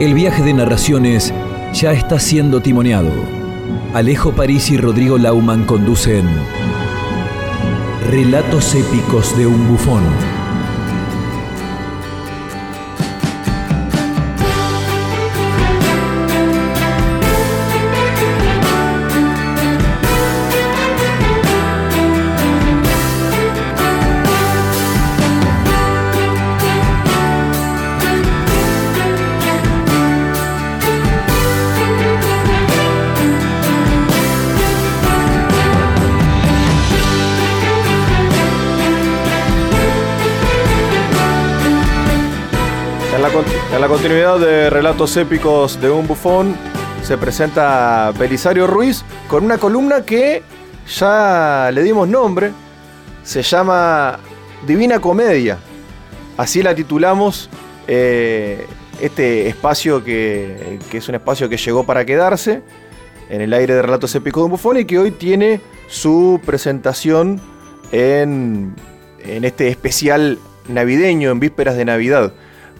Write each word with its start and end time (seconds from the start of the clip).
El 0.00 0.14
viaje 0.14 0.44
de 0.44 0.54
narraciones 0.54 1.34
ya 1.72 1.92
está 1.92 2.20
siendo 2.20 2.60
timoneado. 2.60 3.10
Alejo 3.94 4.30
París 4.30 4.70
y 4.70 4.76
Rodrigo 4.76 5.18
Lauman 5.18 5.64
conducen 5.64 6.24
Relatos 8.08 8.76
épicos 8.76 9.36
de 9.36 9.48
un 9.48 9.66
bufón. 9.66 10.04
La 43.88 43.94
continuidad 43.94 44.38
de 44.38 44.68
relatos 44.68 45.16
épicos 45.16 45.80
de 45.80 45.88
un 45.88 46.06
bufón, 46.06 46.54
se 47.02 47.16
presenta 47.16 48.12
Belisario 48.18 48.66
Ruiz 48.66 49.02
con 49.28 49.46
una 49.46 49.56
columna 49.56 50.04
que 50.04 50.42
ya 50.86 51.70
le 51.72 51.82
dimos 51.82 52.06
nombre. 52.06 52.52
Se 53.22 53.40
llama 53.40 54.18
Divina 54.66 55.00
Comedia. 55.00 55.56
Así 56.36 56.62
la 56.62 56.74
titulamos 56.74 57.48
eh, 57.86 58.66
este 59.00 59.48
espacio 59.48 60.04
que, 60.04 60.78
es 60.92 61.08
un 61.08 61.14
espacio 61.14 61.48
que 61.48 61.56
llegó 61.56 61.84
para 61.84 62.04
quedarse 62.04 62.60
en 63.30 63.40
el 63.40 63.54
aire 63.54 63.72
de 63.72 63.80
relatos 63.80 64.14
épicos 64.14 64.42
de 64.42 64.44
un 64.44 64.50
bufón 64.50 64.76
y 64.76 64.84
que 64.84 64.98
hoy 64.98 65.12
tiene 65.12 65.62
su 65.86 66.42
presentación 66.44 67.40
en, 67.90 68.74
en 69.24 69.44
este 69.46 69.68
especial 69.68 70.38
navideño, 70.68 71.30
en 71.30 71.40
vísperas 71.40 71.78
de 71.78 71.86
Navidad. 71.86 72.34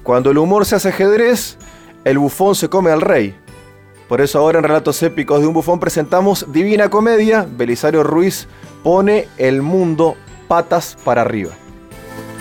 Cuando 0.08 0.30
el 0.30 0.38
humor 0.38 0.64
se 0.64 0.74
hace 0.74 0.88
ajedrez, 0.88 1.58
el 2.02 2.18
bufón 2.18 2.54
se 2.54 2.70
come 2.70 2.90
al 2.90 3.02
rey. 3.02 3.36
Por 4.08 4.22
eso 4.22 4.38
ahora 4.38 4.56
en 4.56 4.64
Relatos 4.64 5.02
Épicos 5.02 5.42
de 5.42 5.46
un 5.46 5.52
Bufón 5.52 5.78
presentamos 5.78 6.46
Divina 6.50 6.88
Comedia. 6.88 7.46
Belisario 7.46 8.02
Ruiz 8.02 8.48
pone 8.82 9.28
el 9.36 9.60
mundo 9.60 10.16
patas 10.48 10.96
para 11.04 11.20
arriba. 11.20 11.50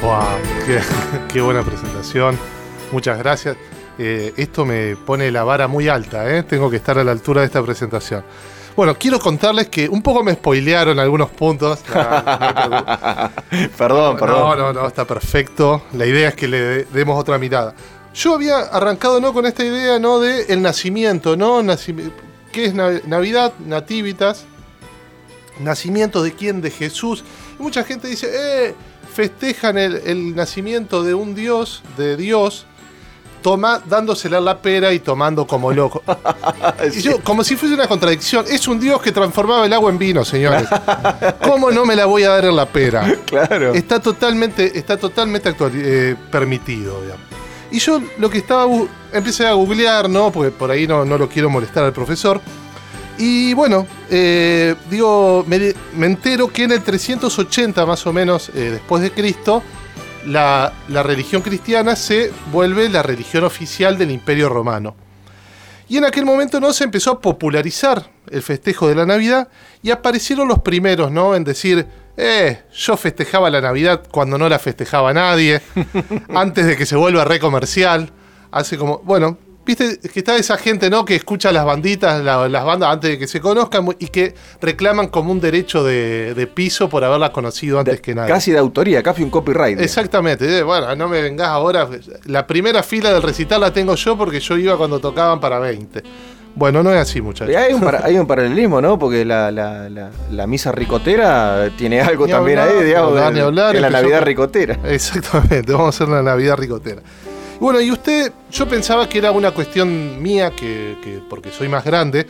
¡Wow! 0.01 0.23
Qué, 1.27 1.41
buena 1.41 1.61
presentación. 1.61 2.39
Muchas 2.93 3.17
gracias. 3.17 3.57
Eh, 3.97 4.33
esto 4.37 4.63
me 4.63 4.95
pone 4.95 5.29
la 5.29 5.43
vara 5.43 5.67
muy 5.67 5.89
alta, 5.89 6.33
¿eh? 6.33 6.43
Tengo 6.43 6.69
que 6.69 6.77
estar 6.77 6.97
a 6.97 7.03
la 7.03 7.11
altura 7.11 7.41
de 7.41 7.47
esta 7.47 7.61
presentación. 7.61 8.23
Bueno, 8.77 8.95
quiero 8.97 9.19
contarles 9.19 9.67
que 9.69 9.89
un 9.89 10.01
poco 10.01 10.23
me 10.23 10.33
spoilearon 10.33 10.97
algunos 10.99 11.29
puntos. 11.31 11.79
No, 13.49 13.69
perdón, 13.77 14.17
perdón. 14.17 14.39
No, 14.39 14.55
no, 14.55 14.73
no, 14.73 14.87
está 14.87 15.05
perfecto. 15.05 15.83
La 15.93 16.05
idea 16.05 16.29
es 16.29 16.35
que 16.35 16.47
le 16.47 16.59
de- 16.61 16.83
demos 16.93 17.19
otra 17.19 17.37
mirada. 17.37 17.73
Yo 18.13 18.35
había 18.35 18.59
arrancado 18.59 19.19
¿no? 19.19 19.33
con 19.33 19.45
esta 19.45 19.63
idea 19.65 19.99
¿no? 19.99 20.19
de 20.19 20.43
el 20.49 20.61
nacimiento, 20.61 21.35
¿no? 21.37 21.61
¿Qué 22.51 22.65
es 22.65 22.73
Nav- 22.75 23.03
Navidad? 23.05 23.53
Nativitas. 23.65 24.45
¿Nacimiento 25.59 26.21
de 26.23 26.33
quién? 26.33 26.61
De 26.61 26.69
Jesús. 26.71 27.23
Y 27.59 27.63
mucha 27.63 27.83
gente 27.83 28.07
dice, 28.07 28.27
eh, 28.31 28.75
festejan 29.13 29.77
el, 29.77 29.95
el 30.05 30.35
nacimiento 30.35 31.03
de 31.03 31.13
un 31.15 31.33
Dios, 31.33 31.83
de 31.97 32.15
Dios, 32.17 32.65
toma, 33.41 33.81
dándosela 33.85 34.39
la 34.41 34.57
pera 34.61 34.91
y 34.93 34.99
tomando 34.99 35.45
como 35.47 35.71
loco. 35.71 36.01
Y 36.93 37.01
yo, 37.01 37.19
como 37.23 37.43
si 37.43 37.55
fuese 37.55 37.73
una 37.75 37.87
contradicción, 37.87 38.45
es 38.49 38.67
un 38.67 38.79
Dios 38.79 39.01
que 39.01 39.11
transformaba 39.11 39.65
el 39.65 39.73
agua 39.73 39.89
en 39.91 39.97
vino, 39.97 40.23
señores. 40.23 40.67
¿Cómo 41.43 41.71
no 41.71 41.85
me 41.85 41.95
la 41.95 42.05
voy 42.05 42.23
a 42.23 42.29
dar 42.29 42.45
en 42.45 42.55
la 42.55 42.65
pera? 42.67 43.15
Claro. 43.25 43.73
Está 43.73 43.99
totalmente, 43.99 44.77
está 44.77 44.97
totalmente 44.97 45.49
actual- 45.49 45.71
eh, 45.75 46.15
permitido, 46.31 47.01
digamos. 47.01 47.25
Y 47.71 47.79
yo 47.79 48.01
lo 48.17 48.29
que 48.29 48.37
estaba, 48.37 48.65
empecé 49.11 49.45
a 49.47 49.53
googlear, 49.53 50.09
¿no? 50.09 50.31
Porque 50.31 50.51
por 50.51 50.71
ahí 50.71 50.87
no, 50.87 51.03
no 51.03 51.17
lo 51.17 51.27
quiero 51.27 51.49
molestar 51.49 51.83
al 51.83 51.93
profesor. 51.93 52.39
Y 53.17 53.53
bueno, 53.55 53.85
eh, 54.09 54.75
digo, 54.89 55.43
me 55.47 56.05
entero 56.05 56.47
que 56.49 56.63
en 56.63 56.71
el 56.71 56.83
380 56.83 57.85
más 57.85 58.05
o 58.05 58.13
menos 58.13 58.49
eh, 58.49 58.69
después 58.73 59.01
de 59.01 59.11
Cristo, 59.11 59.63
la, 60.27 60.73
religión 61.03 61.41
cristiana 61.41 61.95
se 61.95 62.31
vuelve 62.51 62.89
la 62.89 63.01
religión 63.01 63.43
oficial 63.43 63.97
del 63.97 64.11
Imperio 64.11 64.49
Romano. 64.49 64.95
Y 65.89 65.97
en 65.97 66.05
aquel 66.05 66.25
momento 66.25 66.59
no 66.59 66.73
se 66.73 66.83
empezó 66.83 67.11
a 67.11 67.21
popularizar 67.21 68.09
el 68.29 68.41
festejo 68.41 68.89
de 68.89 68.95
la 68.95 69.05
Navidad 69.05 69.47
y 69.81 69.91
aparecieron 69.91 70.47
los 70.47 70.59
primeros, 70.59 71.11
¿no? 71.11 71.33
En 71.33 71.45
decir, 71.45 71.87
eh, 72.17 72.63
yo 72.73 72.97
festejaba 72.97 73.49
la 73.49 73.61
Navidad 73.61 74.03
cuando 74.11 74.37
no 74.37 74.49
la 74.49 74.59
festejaba 74.59 75.13
nadie, 75.13 75.61
antes 76.35 76.65
de 76.65 76.75
que 76.75 76.85
se 76.85 76.97
vuelva 76.97 77.23
re 77.23 77.39
comercial. 77.39 78.11
Hace 78.51 78.77
como, 78.77 78.99
bueno, 78.99 79.37
viste 79.67 79.99
que 79.99 80.19
está 80.19 80.35
esa 80.37 80.57
gente, 80.57 80.89
¿no? 80.89 81.05
Que 81.05 81.15
escucha 81.15 81.51
las 81.51 81.65
banditas, 81.65 82.23
la- 82.23 82.47
las 82.49 82.65
bandas 82.65 82.89
antes 82.93 83.11
de 83.11 83.19
que 83.19 83.27
se 83.27 83.39
conozcan 83.39 83.87
y 83.99 84.07
que 84.07 84.33
reclaman 84.61 85.09
como 85.09 85.31
un 85.31 85.39
derecho 85.39 85.83
de, 85.83 86.33
de 86.33 86.47
piso 86.47 86.89
por 86.89 87.03
haberlas 87.03 87.29
conocido 87.29 87.77
antes 87.79 87.95
De- 87.97 88.01
que 88.01 88.15
nadie. 88.15 88.29
Casi 88.33 88.51
de 88.51 88.57
autoría, 88.57 89.03
casi 89.03 89.21
un 89.21 89.29
copyright. 89.29 89.79
Exactamente, 89.79 90.57
eh, 90.59 90.63
bueno, 90.63 90.95
no 90.95 91.07
me 91.07 91.21
vengas 91.21 91.49
ahora. 91.49 91.87
La 92.25 92.47
primera 92.47 92.81
fila 92.81 93.13
del 93.13 93.21
recital 93.21 93.61
la 93.61 93.71
tengo 93.71 93.93
yo 93.95 94.17
porque 94.17 94.39
yo 94.39 94.57
iba 94.57 94.75
cuando 94.77 94.99
tocaban 94.99 95.39
para 95.39 95.59
20. 95.59 96.01
Bueno, 96.55 96.81
no 96.81 96.91
es 96.91 96.97
así, 96.99 97.21
muchachos. 97.21 97.55
Hay 97.55 97.71
un, 97.73 97.81
para- 97.81 98.03
hay 98.03 98.17
un 98.17 98.25
paralelismo, 98.25 98.81
¿no? 98.81 98.97
Porque 98.97 99.23
la, 99.23 99.51
la- 99.51 99.89
la- 99.89 100.09
la 100.31 100.47
misa 100.47 100.71
ricotera 100.71 101.69
tiene 101.77 102.01
algo 102.01 102.25
Ni 102.25 102.31
también 102.31 102.57
hablar, 102.57 102.77
ahí, 102.77 102.83
digamos, 102.83 103.11
ni 103.33 103.39
hablar, 103.41 103.67
de- 103.67 103.73
de 103.73 103.81
la 103.81 103.89
Navidad 103.91 104.21
ricotera. 104.23 104.79
Exactamente, 104.85 105.71
vamos 105.71 105.85
a 105.87 105.89
hacer 105.89 106.07
una 106.07 106.23
Navidad 106.23 106.57
ricotera. 106.57 107.01
Y 107.57 107.59
Bueno, 107.59 107.81
y 107.81 107.91
usted, 107.91 108.31
yo 108.51 108.67
pensaba 108.67 109.09
que 109.09 109.17
era 109.17 109.31
una 109.31 109.51
cuestión 109.51 110.21
mía, 110.21 110.51
que, 110.55 110.97
que- 111.03 111.19
porque 111.29 111.51
soy 111.51 111.67
más 111.67 111.83
grande, 111.83 112.27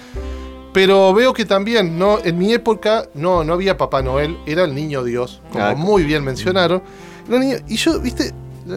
pero 0.73 1.13
veo 1.13 1.33
que 1.33 1.45
también, 1.45 1.97
¿no? 1.97 2.19
En 2.23 2.37
mi 2.37 2.53
época 2.53 3.07
no, 3.13 3.43
no 3.43 3.53
había 3.53 3.77
Papá 3.77 4.01
Noel, 4.01 4.37
era 4.45 4.63
el 4.63 4.73
niño 4.75 5.03
Dios, 5.03 5.41
como 5.51 5.63
Ah. 5.65 5.75
muy 5.75 6.03
bien 6.03 6.23
mencionaron. 6.23 6.81
Era 7.27 7.39
niño- 7.39 7.57
y 7.67 7.75
yo, 7.75 7.99
viste, 7.99 8.31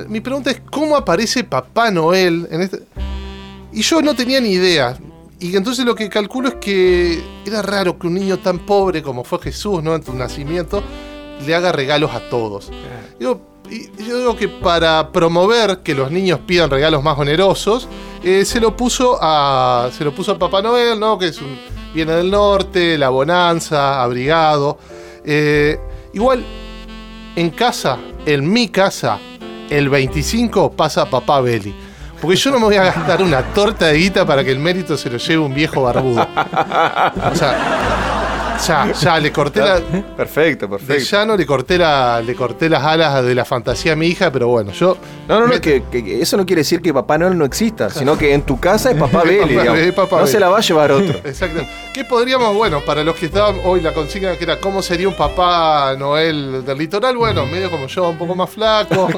mi 0.09 0.21
pregunta 0.21 0.51
es, 0.51 0.61
¿cómo 0.71 0.97
aparece 0.97 1.45
Papá 1.45 1.91
Noel 1.91 2.49
en 2.51 2.63
este? 2.63 2.83
Y 3.73 3.83
yo 3.83 4.03
no 4.03 4.15
tenía 4.15 4.41
ni 4.41 4.51
idea. 4.51 4.97
Y 5.39 5.57
entonces 5.57 5.85
lo 5.85 5.95
que 5.95 6.09
calculo 6.09 6.49
es 6.49 6.55
que 6.57 7.23
era 7.47 7.63
raro 7.63 7.99
que 7.99 8.07
un 8.07 8.15
niño 8.15 8.39
tan 8.39 8.59
pobre 8.67 9.03
como 9.03 9.25
fue 9.25 9.39
Jesús, 9.41 9.83
¿no? 9.83 9.95
En 9.95 10.03
tu 10.03 10.13
nacimiento, 10.13 10.83
le 11.47 11.55
haga 11.55 11.73
regalos 11.73 12.11
a 12.13 12.29
todos. 12.29 12.71
Digo, 13.19 13.41
y 13.71 13.91
yo 14.03 14.19
digo 14.19 14.37
que 14.37 14.49
para 14.49 15.13
promover 15.13 15.79
que 15.79 15.95
los 15.95 16.11
niños 16.11 16.41
pidan 16.47 16.71
regalos 16.71 17.03
más 17.03 17.19
onerosos, 17.19 17.89
eh, 18.23 18.45
se 18.45 18.61
lo 18.61 18.77
puso 18.77 19.19
a. 19.21 19.91
Se 19.97 20.05
lo 20.05 20.13
puso 20.13 20.33
a 20.33 20.39
Papá 20.39 20.61
Noel, 20.61 20.99
¿no? 20.99 21.19
Que 21.19 21.29
es 21.29 21.41
un, 21.41 21.57
viene 21.95 22.13
del 22.13 22.31
norte, 22.31 22.99
la 22.99 23.09
bonanza, 23.11 24.03
abrigado. 24.03 24.79
Eh, 25.25 25.79
igual, 26.13 26.45
en 27.37 27.51
casa, 27.51 27.99
en 28.27 28.51
mi 28.51 28.69
casa, 28.69 29.19
el 29.71 29.89
25 29.89 30.73
pasa 30.73 31.09
Papá 31.09 31.41
Beli. 31.41 31.75
Porque 32.21 32.37
yo 32.37 32.51
no 32.51 32.59
me 32.59 32.67
voy 32.67 32.77
a 32.77 32.85
gastar 32.85 33.23
una 33.23 33.43
torta 33.55 33.87
de 33.87 33.97
guita 33.97 34.27
para 34.27 34.45
que 34.45 34.51
el 34.51 34.59
mérito 34.59 34.97
se 34.99 35.09
lo 35.09 35.17
lleve 35.17 35.43
un 35.43 35.55
viejo 35.55 35.83
barbudo. 35.83 36.27
O 37.33 37.35
sea, 37.35 38.10
ya, 38.67 38.93
ya 38.93 39.19
le 39.21 39.33
corté 39.33 39.61
la. 39.61 39.81
Perfecto, 40.17 40.67
De 40.67 40.77
perfecto. 40.79 41.05
llano 41.17 41.37
le 41.37 41.47
corté, 41.47 41.79
la, 41.79 42.21
le 42.21 42.35
corté 42.35 42.69
las 42.69 42.83
alas 42.85 43.25
de 43.25 43.35
la 43.35 43.45
fantasía 43.45 43.93
a 43.93 43.97
mi 43.97 44.07
hija, 44.09 44.31
pero 44.31 44.49
bueno, 44.49 44.73
yo. 44.73 44.97
No, 45.29 45.41
no, 45.41 45.47
no, 45.47 45.61
que, 45.61 45.83
eso 46.21 46.37
no 46.37 46.45
quiere 46.45 46.61
decir 46.61 46.81
que 46.83 46.93
Papá 46.93 47.17
Noel 47.19 47.37
no 47.39 47.45
exista, 47.45 47.89
sino 47.91 48.17
que 48.19 48.35
en 48.35 48.43
tu 48.43 48.59
casa 48.61 48.91
es 48.91 48.97
Papá 48.97 49.23
Beli, 49.25 49.57
no 50.11 50.27
se 50.27 50.41
la 50.41 50.49
va 50.49 50.59
a 50.59 50.61
llevar 50.61 50.93
otro. 50.93 51.19
Exacto. 51.25 51.63
¿Qué 51.95 52.05
podríamos, 52.05 52.55
bueno, 52.55 52.81
para 52.85 53.03
los 53.05 53.17
que 53.17 53.27
estaban 53.27 53.57
hoy 53.65 53.81
la 53.81 53.93
consigna 53.93 54.37
que 54.37 54.45
era 54.45 54.59
cómo 54.61 54.83
sería 54.83 55.09
un 55.09 55.15
papá 55.17 55.95
Noel 55.99 56.65
del 56.65 56.79
litoral? 56.79 57.17
Bueno, 57.17 57.47
medio 57.47 57.71
como 57.71 57.87
yo, 57.87 58.09
un 58.11 58.19
poco 58.19 58.35
más 58.35 58.51
flaco, 58.51 59.09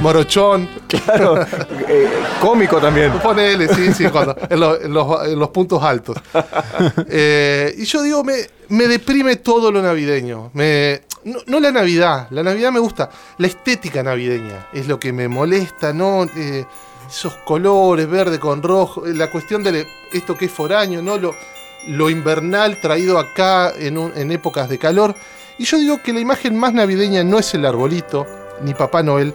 morochón. 0.00 0.68
Claro, 0.88 1.40
eh, 1.88 2.08
cómico 2.40 2.78
también. 2.78 3.12
Ponele, 3.22 3.68
sí, 3.74 3.92
sí, 3.92 4.06
cuando- 4.08 4.36
en, 4.48 4.60
los, 4.60 4.80
en 4.82 4.92
los- 4.94 5.26
en 5.28 5.38
los 5.38 5.48
puntos 5.50 5.82
altos. 5.82 6.16
Eh, 7.08 7.74
y 7.78 7.84
yo 7.84 8.02
digo, 8.02 8.24
me, 8.24 8.34
me 8.68 8.86
deprime 8.88 9.36
todo 9.36 9.70
lo 9.70 9.82
navideño. 9.82 10.50
No, 11.46 11.58
la 11.60 11.72
Navidad, 11.72 12.28
la 12.30 12.42
Navidad 12.42 12.70
me 12.70 12.78
gusta. 12.78 13.10
La 13.38 13.46
estética 13.48 14.02
navideña 14.02 14.68
es 14.72 14.86
lo 14.86 15.00
que 15.00 15.12
me 15.12 15.26
molesta, 15.28 15.92
¿no? 15.92 16.24
Eh, 16.36 16.64
esos 17.08 17.34
colores, 17.44 18.08
verde 18.08 18.38
con 18.38 18.62
rojo, 18.62 19.06
eh, 19.06 19.14
la 19.14 19.30
cuestión 19.30 19.62
de 19.62 19.86
esto 20.12 20.36
que 20.36 20.44
es 20.46 20.52
foraño, 20.52 21.02
¿no? 21.02 21.16
Lo, 21.18 21.34
lo 21.88 22.10
invernal 22.10 22.80
traído 22.80 23.18
acá 23.18 23.72
en, 23.76 23.98
un- 23.98 24.12
en 24.16 24.30
épocas 24.32 24.68
de 24.68 24.78
calor. 24.78 25.14
Y 25.58 25.64
yo 25.64 25.78
digo 25.78 26.02
que 26.02 26.12
la 26.12 26.20
imagen 26.20 26.56
más 26.56 26.72
navideña 26.72 27.24
no 27.24 27.38
es 27.38 27.54
el 27.54 27.64
arbolito, 27.66 28.26
ni 28.62 28.74
Papá 28.74 29.02
Noel, 29.02 29.34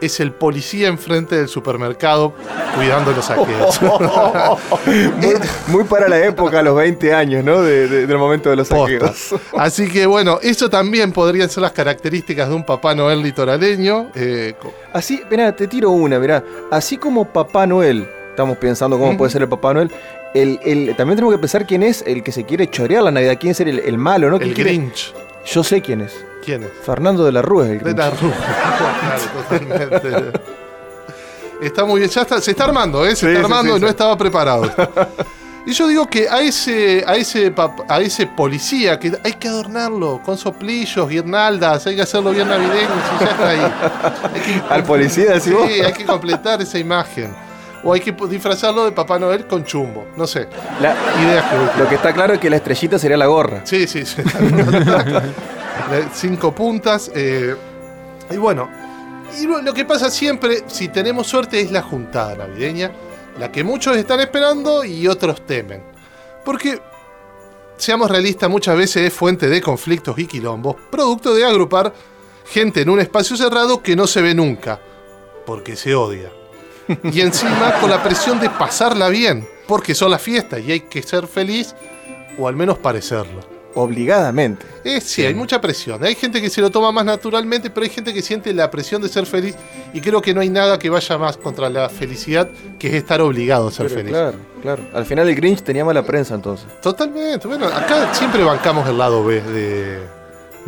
es 0.00 0.20
el 0.20 0.32
policía 0.32 0.88
enfrente 0.88 1.36
del 1.36 1.48
supermercado 1.48 2.32
cuidando 2.76 3.12
los 3.12 3.24
saqueos. 3.24 3.80
muy, 4.86 5.34
muy 5.68 5.84
para 5.84 6.08
la 6.08 6.24
época, 6.24 6.62
los 6.62 6.76
20 6.76 7.12
años, 7.14 7.44
¿no? 7.44 7.62
De- 7.62 7.88
de- 7.88 8.06
del 8.06 8.18
momento 8.18 8.50
de 8.50 8.56
los 8.56 8.68
Posta. 8.68 9.12
saqueos. 9.12 9.34
Así 9.58 9.88
que 9.88 10.06
bueno, 10.06 10.38
eso 10.42 10.68
también 10.70 11.12
podrían 11.12 11.48
ser 11.48 11.62
las 11.62 11.72
características 11.72 12.48
de 12.48 12.54
un 12.54 12.64
Papá 12.64 12.94
Noel 12.94 13.22
litoraleño. 13.22 14.10
eh, 14.14 14.54
Así, 14.92 15.20
mira, 15.30 15.54
te 15.54 15.66
tiro 15.66 15.90
una, 15.90 16.18
mirá. 16.18 16.42
Así 16.70 16.96
como 16.96 17.24
Papá 17.26 17.66
Noel, 17.66 18.08
estamos 18.30 18.56
pensando 18.58 18.98
cómo 18.98 19.16
puede 19.16 19.30
ser 19.32 19.42
el 19.42 19.48
Papá 19.48 19.74
Noel, 19.74 19.90
el, 20.34 20.60
el- 20.64 20.94
también 20.96 21.16
tenemos 21.16 21.34
que 21.34 21.38
pensar 21.40 21.66
quién 21.66 21.82
es 21.82 22.04
el 22.06 22.22
que 22.22 22.32
se 22.32 22.44
quiere 22.44 22.68
chorear 22.70 23.02
la 23.02 23.10
Navidad, 23.10 23.36
quién 23.40 23.50
es 23.52 23.60
el, 23.60 23.78
el 23.80 23.98
malo, 23.98 24.30
¿no? 24.30 24.36
el 24.36 24.42
¿Quién 24.42 24.54
quiere- 24.54 24.70
Grinch. 24.70 25.14
Yo 25.46 25.64
sé 25.64 25.80
quién 25.80 26.02
es. 26.02 26.14
¿Quién 26.48 26.62
es? 26.62 26.70
Fernando 26.82 27.24
de 27.26 27.32
la 27.32 27.42
Rúa 27.42 27.66
es 27.66 27.72
el 27.72 27.78
De 27.80 27.92
la 27.94 28.08
Rúa. 28.10 28.32
Claro, 29.00 29.22
totalmente. 29.68 30.40
Está 31.60 31.84
muy 31.84 32.00
bien, 32.00 32.10
ya 32.10 32.22
está, 32.22 32.40
se 32.40 32.52
está 32.52 32.64
armando, 32.64 33.04
¿eh? 33.04 33.10
Se 33.14 33.26
Sí, 33.26 33.26
está 33.26 33.38
sí, 33.40 33.44
armando 33.44 33.72
sí, 33.72 33.76
y 33.78 33.80
no 33.82 33.86
sí. 33.86 33.90
estaba 33.90 34.16
preparado. 34.16 34.70
Y 35.66 35.72
yo 35.72 35.86
digo 35.88 36.06
que 36.06 36.26
a 36.26 36.40
ese, 36.40 37.04
a 37.06 37.16
ese, 37.16 37.52
a 37.88 38.00
ese 38.00 38.26
policía 38.28 38.98
que 38.98 39.12
hay 39.22 39.32
que 39.34 39.48
adornarlo 39.48 40.22
con 40.24 40.38
soplillos, 40.38 41.06
guirnaldas, 41.06 41.86
hay 41.86 41.96
que 41.96 42.02
hacerlo 42.02 42.30
bien 42.30 42.48
navideño, 42.48 42.88
si 43.18 43.24
ya 43.24 43.30
está 43.30 43.48
ahí. 43.50 44.40
Que- 44.40 44.62
Al 44.74 44.84
policía, 44.84 45.26
decís 45.26 45.42
Sí, 45.44 45.52
vos. 45.52 45.68
hay 45.68 45.92
que 45.92 46.06
completar 46.06 46.62
esa 46.62 46.78
imagen. 46.78 47.34
O 47.84 47.92
hay 47.92 48.00
que 48.00 48.12
disfrazarlo 48.12 48.86
de 48.86 48.92
Papá 48.92 49.18
Noel 49.18 49.46
con 49.46 49.64
chumbo. 49.64 50.06
No 50.16 50.26
sé. 50.26 50.48
La- 50.80 50.96
Ideas 51.22 51.44
que 51.74 51.78
lo 51.82 51.88
que 51.88 51.94
está 51.96 52.12
claro 52.14 52.32
es 52.32 52.40
que 52.40 52.48
la 52.48 52.56
estrellita 52.56 52.98
sería 52.98 53.18
la 53.18 53.26
gorra. 53.26 53.60
Sí, 53.64 53.86
sí, 53.86 54.06
sí. 54.06 54.22
Cinco 56.12 56.54
puntas. 56.54 57.10
eh, 57.14 57.54
y 58.30 58.36
bueno, 58.36 58.68
y 59.36 59.46
lo 59.46 59.74
que 59.74 59.84
pasa 59.84 60.10
siempre, 60.10 60.64
si 60.68 60.88
tenemos 60.88 61.26
suerte, 61.26 61.60
es 61.60 61.70
la 61.70 61.82
juntada 61.82 62.34
navideña, 62.34 62.90
la 63.38 63.52
que 63.52 63.62
muchos 63.62 63.96
están 63.96 64.20
esperando 64.20 64.84
y 64.84 65.06
otros 65.06 65.44
temen. 65.46 65.82
Porque, 66.44 66.80
seamos 67.76 68.10
realistas, 68.10 68.48
muchas 68.48 68.76
veces 68.76 69.06
es 69.06 69.12
fuente 69.12 69.48
de 69.48 69.60
conflictos 69.60 70.18
y 70.18 70.26
quilombos, 70.26 70.76
producto 70.90 71.34
de 71.34 71.44
agrupar 71.44 71.92
gente 72.46 72.80
en 72.82 72.90
un 72.90 73.00
espacio 73.00 73.36
cerrado 73.36 73.82
que 73.82 73.94
no 73.94 74.06
se 74.06 74.22
ve 74.22 74.34
nunca, 74.34 74.80
porque 75.44 75.76
se 75.76 75.94
odia. 75.94 76.32
Y 77.04 77.20
encima 77.20 77.74
con 77.80 77.90
la 77.90 78.02
presión 78.02 78.40
de 78.40 78.48
pasarla 78.48 79.10
bien, 79.10 79.46
porque 79.66 79.94
son 79.94 80.10
las 80.10 80.22
fiestas 80.22 80.60
y 80.60 80.72
hay 80.72 80.80
que 80.80 81.02
ser 81.02 81.26
feliz, 81.26 81.74
o 82.38 82.48
al 82.48 82.56
menos 82.56 82.78
parecerlo. 82.78 83.57
Obligadamente. 83.74 84.66
Eh, 84.84 85.00
sí, 85.00 85.24
hay 85.24 85.34
mucha 85.34 85.60
presión. 85.60 86.02
Hay 86.02 86.14
gente 86.14 86.40
que 86.40 86.50
se 86.50 86.60
lo 86.60 86.70
toma 86.70 86.90
más 86.90 87.04
naturalmente, 87.04 87.70
pero 87.70 87.84
hay 87.84 87.90
gente 87.90 88.12
que 88.12 88.22
siente 88.22 88.52
la 88.52 88.70
presión 88.70 89.00
de 89.02 89.08
ser 89.08 89.26
feliz. 89.26 89.54
Y 89.92 90.00
creo 90.00 90.20
que 90.20 90.34
no 90.34 90.40
hay 90.40 90.48
nada 90.48 90.78
que 90.78 90.90
vaya 90.90 91.18
más 91.18 91.36
contra 91.36 91.68
la 91.68 91.88
felicidad 91.88 92.48
que 92.78 92.88
es 92.88 92.94
estar 92.94 93.20
obligado 93.20 93.68
a 93.68 93.70
ser 93.70 93.86
Pero 93.86 93.98
feliz. 94.00 94.12
claro, 94.12 94.38
claro. 94.62 94.82
Al 94.94 95.04
final 95.04 95.28
el 95.28 95.34
Grinch 95.36 95.62
tenía 95.62 95.84
mala 95.84 96.02
prensa 96.04 96.34
entonces. 96.34 96.66
Totalmente. 96.82 97.46
Bueno, 97.46 97.66
acá 97.66 98.12
siempre 98.14 98.42
bancamos 98.42 98.88
el 98.88 98.98
lado 98.98 99.24
B 99.24 99.40
de. 99.42 100.17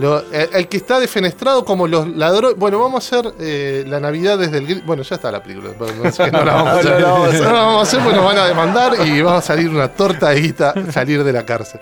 Lo- 0.00 0.20
el, 0.32 0.48
el 0.54 0.68
que 0.68 0.76
está 0.78 0.98
defenestrado 0.98 1.64
como 1.64 1.86
los 1.86 2.08
ladrones. 2.08 2.56
Bueno, 2.58 2.78
vamos 2.80 3.04
a 3.12 3.18
hacer 3.18 3.34
eh, 3.38 3.84
la 3.86 4.00
Navidad 4.00 4.38
desde 4.38 4.58
el. 4.58 4.82
Bueno, 4.82 5.02
ya 5.02 5.16
está 5.16 5.30
la 5.30 5.42
película. 5.42 5.70
No, 5.78 6.10
sé 6.10 6.24
que 6.24 6.30
no 6.32 6.44
la 6.44 6.54
vamos 6.54 6.68
a 6.68 6.78
hacer. 6.78 6.92
No 6.92 6.98
la 7.00 7.12
vamos 7.12 7.26
a 7.26 7.30
hacer. 7.30 7.42
No 7.42 7.52
la 7.52 7.60
vamos 7.62 7.78
a 7.78 7.82
hacer 7.82 8.00
porque 8.00 8.16
nos 8.16 8.24
van 8.24 8.38
a 8.38 8.46
demandar 8.46 9.06
y 9.06 9.20
va 9.22 9.36
a 9.38 9.42
salir 9.42 9.68
una 9.68 9.88
torta 9.88 10.30
de 10.30 10.40
guita 10.40 10.74
salir 10.92 11.22
de 11.22 11.32
la 11.32 11.44
cárcel. 11.44 11.80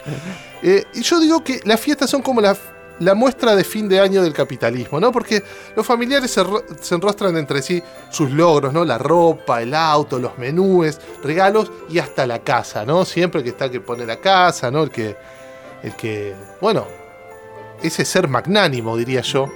Eh, 0.62 0.85
y 0.94 1.03
yo 1.03 1.20
digo 1.20 1.43
que 1.44 1.61
las 1.65 1.81
fiestas 1.81 2.11
son 2.11 2.20
como 2.23 2.41
la, 2.41 2.56
la 2.99 3.15
muestra 3.15 3.55
de 3.55 3.62
fin 3.62 3.88
de 3.88 4.00
año 4.00 4.23
del 4.23 4.32
capitalismo, 4.32 4.99
¿no? 4.99 5.12
Porque 5.12 5.43
los 5.76 5.87
familiares 5.87 6.37
se 6.81 6.94
enrostran 6.94 7.37
entre 7.37 7.62
sí 7.62 7.81
sus 8.11 8.31
logros, 8.32 8.73
¿no? 8.73 8.85
La 8.85 8.99
ropa, 8.99 9.62
el 9.62 9.73
auto, 9.75 10.19
los 10.19 10.37
menúes, 10.38 11.00
regalos 11.23 11.70
y 11.88 12.00
hasta 12.00 12.26
la 12.26 12.41
casa, 12.41 12.85
¿no? 12.85 13.05
Siempre 13.05 13.44
que 13.44 13.50
está 13.50 13.67
el 13.67 13.70
que 13.70 13.81
pone 13.81 14.05
la 14.05 14.17
casa, 14.17 14.70
¿no? 14.73 14.82
El 14.82 14.91
que, 14.91 15.17
el 15.85 15.94
que, 15.94 16.35
bueno, 16.61 16.87
ese 17.82 18.04
ser 18.04 18.28
magnánimo, 18.28 18.96
diría 18.96 19.22
yo. 19.22 19.52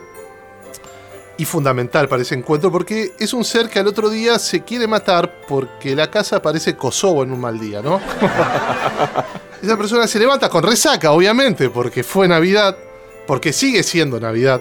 Y 1.39 1.45
fundamental 1.45 2.09
para 2.09 2.23
ese 2.23 2.35
encuentro, 2.35 2.71
porque 2.71 3.15
es 3.19 3.33
un 3.33 3.45
ser 3.45 3.69
que 3.69 3.79
al 3.79 3.87
otro 3.87 4.11
día 4.11 4.39
se 4.39 4.63
quiere 4.63 4.87
matar 4.87 5.41
porque 5.49 5.97
la 5.97 6.11
casa 6.11 6.41
parece 6.43 6.77
Kosovo 6.77 7.23
en 7.23 7.33
un 7.33 7.41
mal 7.41 7.59
día, 7.59 7.81
¿no? 7.83 8.01
Esa 9.63 9.77
persona 9.77 10.07
se 10.07 10.19
levanta 10.19 10.49
con 10.49 10.63
resaca, 10.63 11.13
obviamente, 11.13 11.71
porque 11.71 12.03
fue 12.05 12.29
Navidad, 12.29 12.77
porque 13.27 13.53
sigue 13.53 13.83
siendo 13.83 14.21
Navidad. 14.21 14.61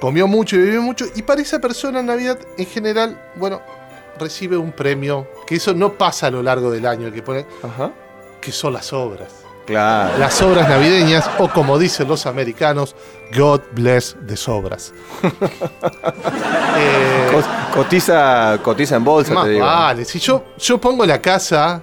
Comió 0.00 0.26
mucho 0.26 0.56
y 0.56 0.60
bebió 0.60 0.82
mucho, 0.82 1.06
y 1.14 1.22
para 1.22 1.40
esa 1.40 1.58
persona 1.58 2.02
Navidad, 2.02 2.38
en 2.56 2.66
general, 2.66 3.20
bueno, 3.36 3.62
recibe 4.18 4.56
un 4.56 4.72
premio, 4.72 5.28
que 5.46 5.56
eso 5.56 5.72
no 5.74 5.94
pasa 5.94 6.26
a 6.26 6.30
lo 6.30 6.42
largo 6.42 6.70
del 6.70 6.86
año, 6.86 7.06
el 7.06 7.12
que 7.12 7.22
pone, 7.22 7.46
Ajá. 7.62 7.92
que 8.40 8.52
son 8.52 8.72
las 8.72 8.92
obras. 8.92 9.47
Claro. 9.68 10.18
Las 10.18 10.40
obras 10.42 10.68
navideñas, 10.68 11.30
o 11.38 11.48
como 11.48 11.78
dicen 11.78 12.08
los 12.08 12.26
americanos, 12.26 12.96
God 13.36 13.60
bless 13.72 14.16
the 14.26 14.36
sobras. 14.36 14.92
Eh, 16.80 17.28
Co- 17.32 17.80
Cotiza, 17.82 18.58
cotiza 18.62 18.96
en 18.96 19.04
bolsa, 19.04 19.34
más 19.34 19.44
te 19.44 19.50
digo. 19.50 19.64
vale, 19.64 20.04
si 20.04 20.18
yo, 20.18 20.44
yo 20.58 20.78
pongo 20.80 21.04
la 21.04 21.20
casa, 21.20 21.82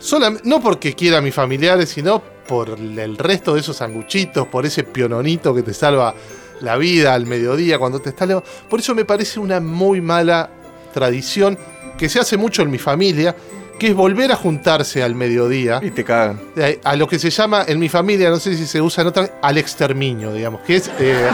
solam- 0.00 0.40
no 0.44 0.60
porque 0.60 0.94
quiera 0.94 1.18
a 1.18 1.20
mis 1.20 1.34
familiares, 1.34 1.90
sino 1.90 2.20
por 2.46 2.70
el 2.70 3.18
resto 3.18 3.54
de 3.54 3.60
esos 3.60 3.76
sanguchitos, 3.76 4.46
por 4.48 4.64
ese 4.66 4.84
piononito 4.84 5.54
que 5.54 5.62
te 5.62 5.74
salva 5.74 6.14
la 6.60 6.76
vida 6.76 7.14
al 7.14 7.26
mediodía 7.26 7.78
cuando 7.78 8.00
te 8.00 8.10
estás 8.10 8.28
leva- 8.28 8.42
Por 8.70 8.80
eso 8.80 8.94
me 8.94 9.04
parece 9.04 9.38
una 9.40 9.60
muy 9.60 10.00
mala 10.00 10.50
tradición 10.94 11.58
que 12.02 12.08
se 12.08 12.18
hace 12.18 12.36
mucho 12.36 12.62
en 12.62 12.70
mi 12.72 12.78
familia, 12.78 13.32
que 13.78 13.86
es 13.86 13.94
volver 13.94 14.32
a 14.32 14.34
juntarse 14.34 15.04
al 15.04 15.14
mediodía. 15.14 15.78
Y 15.80 15.92
te 15.92 16.02
cagan. 16.02 16.40
Eh, 16.56 16.80
a 16.82 16.96
lo 16.96 17.06
que 17.06 17.16
se 17.16 17.30
llama 17.30 17.62
en 17.64 17.78
mi 17.78 17.88
familia, 17.88 18.28
no 18.28 18.40
sé 18.40 18.56
si 18.56 18.66
se 18.66 18.82
usa 18.82 19.02
en 19.02 19.06
otra, 19.06 19.30
al 19.40 19.56
exterminio, 19.56 20.32
digamos, 20.32 20.62
que 20.62 20.74
es 20.74 20.90
eh, 20.98 21.30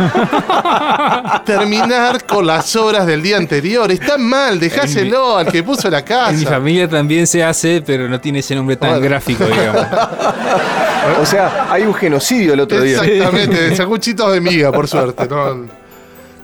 terminar 1.47 2.27
con 2.27 2.47
las 2.47 2.77
obras 2.77 3.07
del 3.07 3.23
día 3.23 3.39
anterior. 3.39 3.91
Está 3.91 4.19
mal, 4.19 4.61
dejáselo 4.61 5.39
al 5.39 5.51
que 5.51 5.63
puso 5.63 5.89
la 5.89 6.01
En 6.01 6.05
mi 6.05 6.09
casa. 6.45 6.51
familia 6.51 6.87
también 6.87 7.27
se 7.27 7.43
hace, 7.43 7.81
pero 7.81 8.07
no 8.07 8.21
tiene 8.21 8.41
ese 8.41 8.55
nombre 8.55 8.77
tan 8.77 8.91
Bueno. 8.91 9.05
gráfico, 9.07 9.47
digamos. 9.47 9.87
O 11.23 11.25
sea, 11.25 11.69
hay 11.73 11.85
un 11.85 11.95
genocidio 11.95 12.53
el 12.53 12.61
otro 12.61 12.83
día. 12.83 13.03
Exactamente, 13.03 13.75
sanguchitos 13.75 14.31
de 14.35 14.41
miga, 14.43 14.71
por 14.71 14.87
suerte. 14.87 15.27
¿no? 15.29 15.65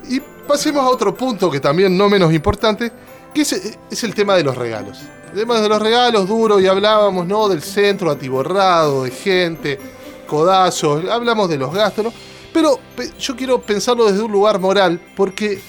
Y 0.08 0.18
pasemos 0.48 0.82
a 0.82 0.88
otro 0.88 1.14
punto 1.14 1.50
que 1.50 1.60
también 1.60 1.94
no 1.94 2.08
menos 2.08 2.32
importante, 2.32 2.90
que 3.34 3.42
es, 3.42 4.02
el 4.04 4.14
tema 4.14 4.34
de 4.36 4.44
los 4.44 4.56
regalos. 4.56 4.98
El 5.32 5.40
tema 5.40 5.60
de 5.60 5.68
los 5.68 5.82
regalos 5.82 6.28
duro 6.28 6.60
y 6.60 6.66
hablábamos 6.66 7.26
¿no? 7.26 7.48
del 7.48 7.62
centro 7.62 8.10
atiborrado 8.10 9.02
de 9.04 9.10
gente, 9.10 9.78
codazos, 10.26 11.08
hablamos 11.10 11.48
de 11.48 11.58
los 11.58 11.74
gastos. 11.74 12.12
Pero 12.52 12.78
pe- 12.96 13.10
yo 13.18 13.34
quiero 13.34 13.60
pensarlo 13.60 14.06
desde 14.10 14.22
un 14.22 14.30
lugar 14.32 14.60
moral, 14.60 15.00
porque 15.16 15.60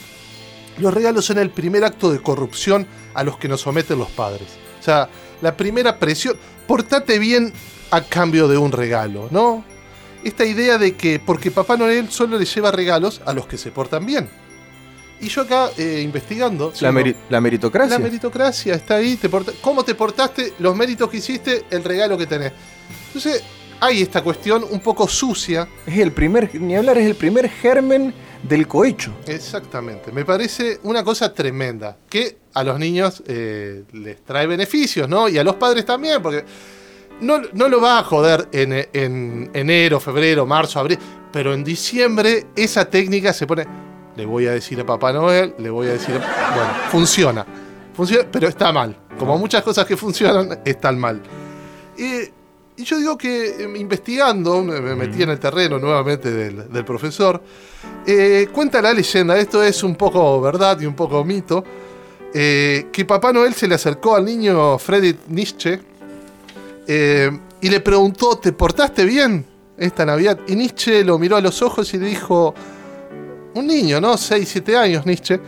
los 0.77 0.93
regalos 0.93 1.25
son 1.25 1.39
el 1.39 1.49
primer 1.49 1.83
acto 1.83 2.11
de 2.11 2.21
corrupción 2.21 2.85
a 3.15 3.23
los 3.23 3.37
que 3.37 3.47
nos 3.47 3.61
someten 3.61 3.97
los 3.97 4.09
padres. 4.11 4.47
O 4.79 4.83
sea, 4.83 5.09
la 5.41 5.57
primera 5.57 5.97
presión, 5.97 6.37
portate 6.67 7.17
bien 7.17 7.51
a 7.91 8.01
cambio 8.01 8.47
de 8.47 8.57
un 8.57 8.71
regalo, 8.71 9.27
¿no? 9.31 9.63
Esta 10.23 10.45
idea 10.45 10.77
de 10.77 10.95
que 10.95 11.19
porque 11.19 11.49
Papá 11.51 11.77
Noel 11.77 12.09
solo 12.11 12.37
le 12.37 12.45
lleva 12.45 12.71
regalos 12.71 13.21
a 13.25 13.33
los 13.33 13.47
que 13.47 13.57
se 13.57 13.71
portan 13.71 14.05
bien. 14.05 14.29
Y 15.21 15.27
yo 15.29 15.41
acá, 15.41 15.69
eh, 15.77 16.01
investigando... 16.03 16.71
La, 16.81 16.89
sigo- 16.89 16.93
meri- 16.99 17.15
la 17.29 17.41
meritocracia. 17.41 17.97
la 17.97 18.03
meritocracia 18.03 18.73
está 18.75 18.95
ahí. 18.95 19.15
Te 19.15 19.29
¿Cómo 19.61 19.83
te 19.83 19.95
portaste? 19.95 20.53
Los 20.59 20.75
méritos 20.75 21.09
que 21.09 21.17
hiciste, 21.17 21.65
el 21.69 21.83
regalo 21.83 22.17
que 22.17 22.27
tenés. 22.27 22.51
Entonces, 23.07 23.41
hay 23.79 24.01
esta 24.01 24.21
cuestión 24.23 24.65
un 24.69 24.79
poco 24.81 25.07
sucia. 25.07 25.67
es 25.85 25.97
el 25.99 26.11
primer, 26.11 26.53
ni 26.59 26.75
hablar, 26.75 26.97
es 26.97 27.05
el 27.05 27.15
primer 27.15 27.49
germen 27.49 28.13
del 28.43 28.67
cohecho. 28.67 29.13
Exactamente. 29.25 30.11
Me 30.11 30.25
parece 30.25 30.79
una 30.83 31.03
cosa 31.03 31.33
tremenda. 31.33 31.97
Que 32.09 32.37
a 32.53 32.63
los 32.63 32.77
niños 32.77 33.23
eh, 33.27 33.83
les 33.93 34.23
trae 34.23 34.47
beneficios, 34.47 35.07
¿no? 35.09 35.27
Y 35.29 35.37
a 35.37 35.43
los 35.43 35.55
padres 35.55 35.85
también, 35.85 36.21
porque 36.21 36.43
no, 37.21 37.41
no 37.53 37.67
lo 37.69 37.79
va 37.81 37.99
a 37.99 38.03
joder 38.03 38.47
en, 38.51 38.73
en 38.93 39.49
enero, 39.53 39.99
febrero, 39.99 40.45
marzo, 40.45 40.79
abril. 40.79 40.99
Pero 41.31 41.53
en 41.53 41.63
diciembre 41.63 42.47
esa 42.55 42.85
técnica 42.89 43.33
se 43.33 43.47
pone. 43.47 43.65
Le 44.15 44.25
voy 44.25 44.47
a 44.47 44.51
decir 44.51 44.79
a 44.79 44.85
Papá 44.85 45.11
Noel, 45.11 45.55
le 45.57 45.69
voy 45.69 45.87
a 45.87 45.91
decir. 45.93 46.15
a- 46.15 46.53
Bueno, 46.55 46.73
funciona. 46.89 47.45
Funciona, 47.93 48.25
pero 48.31 48.47
está 48.47 48.71
mal. 48.71 48.95
Como 49.17 49.37
muchas 49.37 49.63
cosas 49.63 49.85
que 49.85 49.95
funcionan, 49.97 50.59
están 50.65 50.99
mal. 50.99 51.21
Y, 51.97 52.81
y 52.81 52.83
yo 52.83 52.97
digo 52.97 53.17
que 53.17 53.47
eh, 53.63 53.73
investigando, 53.77 54.61
me 54.63 54.81
me 54.81 54.95
metí 54.95 55.23
en 55.23 55.29
el 55.29 55.39
terreno 55.39 55.79
nuevamente 55.79 56.31
del, 56.31 56.69
del 56.71 56.83
profesor, 56.85 57.41
eh, 58.05 58.47
cuenta 58.51 58.81
la 58.81 58.93
leyenda, 58.93 59.37
esto 59.37 59.63
es 59.63 59.81
un 59.83 59.95
poco 59.95 60.41
verdad 60.41 60.79
y 60.81 60.85
un 60.85 60.93
poco 60.95 61.23
mito, 61.23 61.63
eh, 62.33 62.87
que 62.91 63.05
Papá 63.05 63.31
Noel 63.31 63.53
se 63.53 63.65
le 63.67 63.75
acercó 63.75 64.15
al 64.17 64.25
niño 64.25 64.77
Friedrich 64.77 65.19
Nietzsche 65.29 65.79
eh, 66.87 67.31
y 67.61 67.69
le 67.69 67.79
preguntó, 67.79 68.37
¿te 68.37 68.51
portaste 68.51 69.05
bien 69.05 69.45
esta 69.77 70.05
Navidad? 70.05 70.39
Y 70.47 70.55
Nietzsche 70.55 71.03
lo 71.05 71.17
miró 71.17 71.37
a 71.37 71.41
los 71.41 71.61
ojos 71.61 71.93
y 71.93 71.97
le 71.97 72.07
dijo, 72.07 72.53
un 73.55 73.67
niño, 73.67 73.99
¿no? 73.99 74.17
6, 74.17 74.47
7 74.47 74.77
años 74.77 75.05
Nietzsche, 75.05 75.39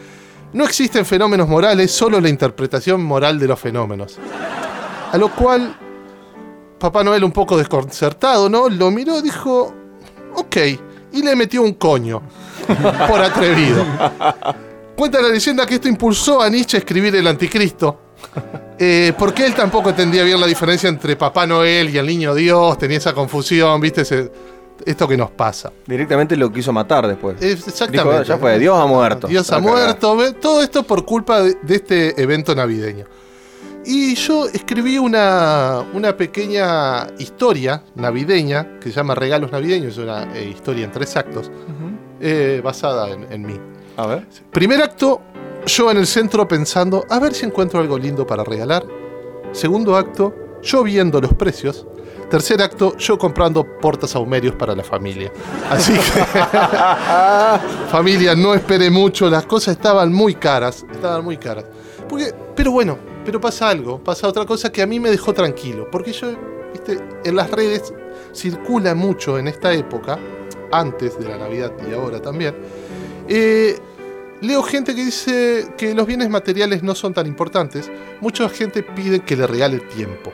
no 0.54 0.64
existen 0.66 1.06
fenómenos 1.06 1.48
morales, 1.48 1.92
solo 1.92 2.20
la 2.20 2.30
interpretación 2.30 3.04
moral 3.04 3.38
de 3.40 3.48
los 3.48 3.60
fenómenos. 3.60 4.18
A 5.12 5.18
lo 5.18 5.30
cual 5.34 5.76
Papá 6.80 7.04
Noel 7.04 7.24
un 7.24 7.32
poco 7.32 7.58
desconcertado, 7.58 8.50
¿no? 8.50 8.70
Lo 8.70 8.90
miró, 8.92 9.22
dijo, 9.22 9.74
ok, 10.36 10.58
y 11.14 11.22
le 11.24 11.36
metió 11.36 11.62
un 11.64 11.74
coño 11.74 12.22
por 13.08 13.22
atrevido. 13.22 13.84
Cuenta 14.96 15.22
la 15.22 15.30
leyenda 15.30 15.66
que 15.66 15.76
esto 15.76 15.88
impulsó 15.88 16.42
a 16.42 16.50
Nietzsche 16.50 16.78
a 16.78 16.80
escribir 16.80 17.16
El 17.16 17.28
Anticristo. 17.28 18.02
eh, 18.80 19.14
porque 19.18 19.46
él 19.46 19.54
tampoco 19.54 19.90
entendía 19.90 20.24
bien 20.24 20.40
la 20.40 20.48
diferencia 20.48 20.90
entre 20.90 21.16
Papá 21.16 21.46
Noel 21.48 21.90
y 21.94 21.98
el 21.98 22.06
Niño 22.06 22.34
Dios, 22.34 22.78
tenía 22.78 22.98
esa 22.98 23.14
confusión, 23.14 23.80
¿viste? 23.82 24.02
Ese- 24.02 24.32
esto 24.86 25.08
que 25.08 25.18
nos 25.18 25.32
pasa. 25.32 25.72
Directamente 25.86 26.36
lo 26.36 26.52
quiso 26.52 26.72
matar 26.74 27.08
después. 27.08 27.42
Es- 27.42 27.68
exactamente. 27.68 28.12
Dijo, 28.20 28.24
ya 28.24 28.38
fue, 28.38 28.60
Dios 28.60 28.78
ha 28.80 28.86
muerto. 28.86 29.28
Dios 29.28 29.52
ha 29.52 29.60
muerto. 29.60 30.16
Todo 30.42 30.62
esto 30.62 30.84
por 30.84 31.06
culpa 31.06 31.42
de, 31.42 31.58
de 31.62 31.76
este 31.76 32.22
evento 32.22 32.54
navideño. 32.56 33.06
Y 33.86 34.16
yo 34.16 34.48
escribí 34.48 34.98
una, 34.98 35.82
una 35.94 36.18
pequeña 36.18 37.08
historia 37.20 37.84
navideña 37.96 38.80
que 38.80 38.90
se 38.90 38.96
llama 38.96 39.16
Regalos 39.16 39.50
Navideños, 39.52 39.94
es 39.94 39.98
una 40.00 40.36
eh, 40.36 40.50
historia 40.50 40.84
en 40.84 40.92
tres 40.92 41.16
actos, 41.16 41.50
eh, 42.20 42.60
basada 42.62 43.10
en, 43.12 43.32
en 43.32 43.46
mí. 43.46 43.58
A 43.96 44.06
ver. 44.08 44.28
Primer 44.52 44.82
acto, 44.82 45.22
yo 45.66 45.90
en 45.90 45.98
el 45.98 46.06
centro 46.08 46.46
pensando, 46.48 47.06
a 47.10 47.18
ver 47.20 47.34
si 47.34 47.46
encuentro 47.46 47.80
algo 47.80 47.98
lindo 47.98 48.28
para 48.28 48.44
regalar. 48.44 48.86
Segundo 49.54 49.96
acto, 49.96 50.36
yo 50.62 50.84
viendo 50.84 51.22
los 51.22 51.34
precios. 51.34 51.86
Tercer 52.30 52.62
acto, 52.62 52.98
yo 52.98 53.18
comprando 53.18 53.66
portasahumerios 53.80 54.54
para 54.56 54.76
la 54.76 54.84
familia. 54.84 55.32
Así 55.70 55.94
que, 55.94 56.00
familia, 57.90 58.36
no 58.36 58.54
espere 58.54 58.90
mucho, 58.90 59.30
las 59.30 59.46
cosas 59.46 59.78
estaban 59.78 60.12
muy 60.12 60.36
caras, 60.36 60.86
estaban 60.92 61.24
muy 61.24 61.38
caras. 61.38 61.64
Pero 62.56 62.72
bueno, 62.72 62.98
pero 63.24 63.40
pasa 63.40 63.70
algo, 63.70 64.04
pasa 64.04 64.28
otra 64.28 64.46
cosa 64.46 64.72
que 64.72 64.82
a 64.82 64.86
mí 64.86 65.00
me 65.00 65.10
dejó 65.10 65.34
tranquilo, 65.34 65.88
porque 65.90 66.12
yo, 66.12 66.28
viste, 66.74 67.00
en 67.24 67.36
las 67.36 67.50
redes 67.50 67.94
circula 68.34 68.94
mucho 68.94 69.40
en 69.40 69.48
esta 69.48 69.74
época, 69.74 70.20
antes 70.72 71.18
de 71.18 71.30
la 71.30 71.38
Navidad 71.38 71.72
y 71.90 71.94
ahora 71.94 72.22
también, 72.22 72.56
eh, 73.30 73.78
leo 74.42 74.64
gente 74.64 74.96
que 74.96 75.06
dice 75.06 75.74
que 75.78 75.94
los 75.94 76.06
bienes 76.06 76.30
materiales 76.30 76.84
no 76.84 76.96
son 76.96 77.14
tan 77.14 77.28
importantes. 77.28 77.90
Mucha 78.22 78.48
gente 78.50 78.84
pide 78.84 79.22
que 79.22 79.36
le 79.36 79.48
regale 79.48 79.80
tiempo. 79.80 80.32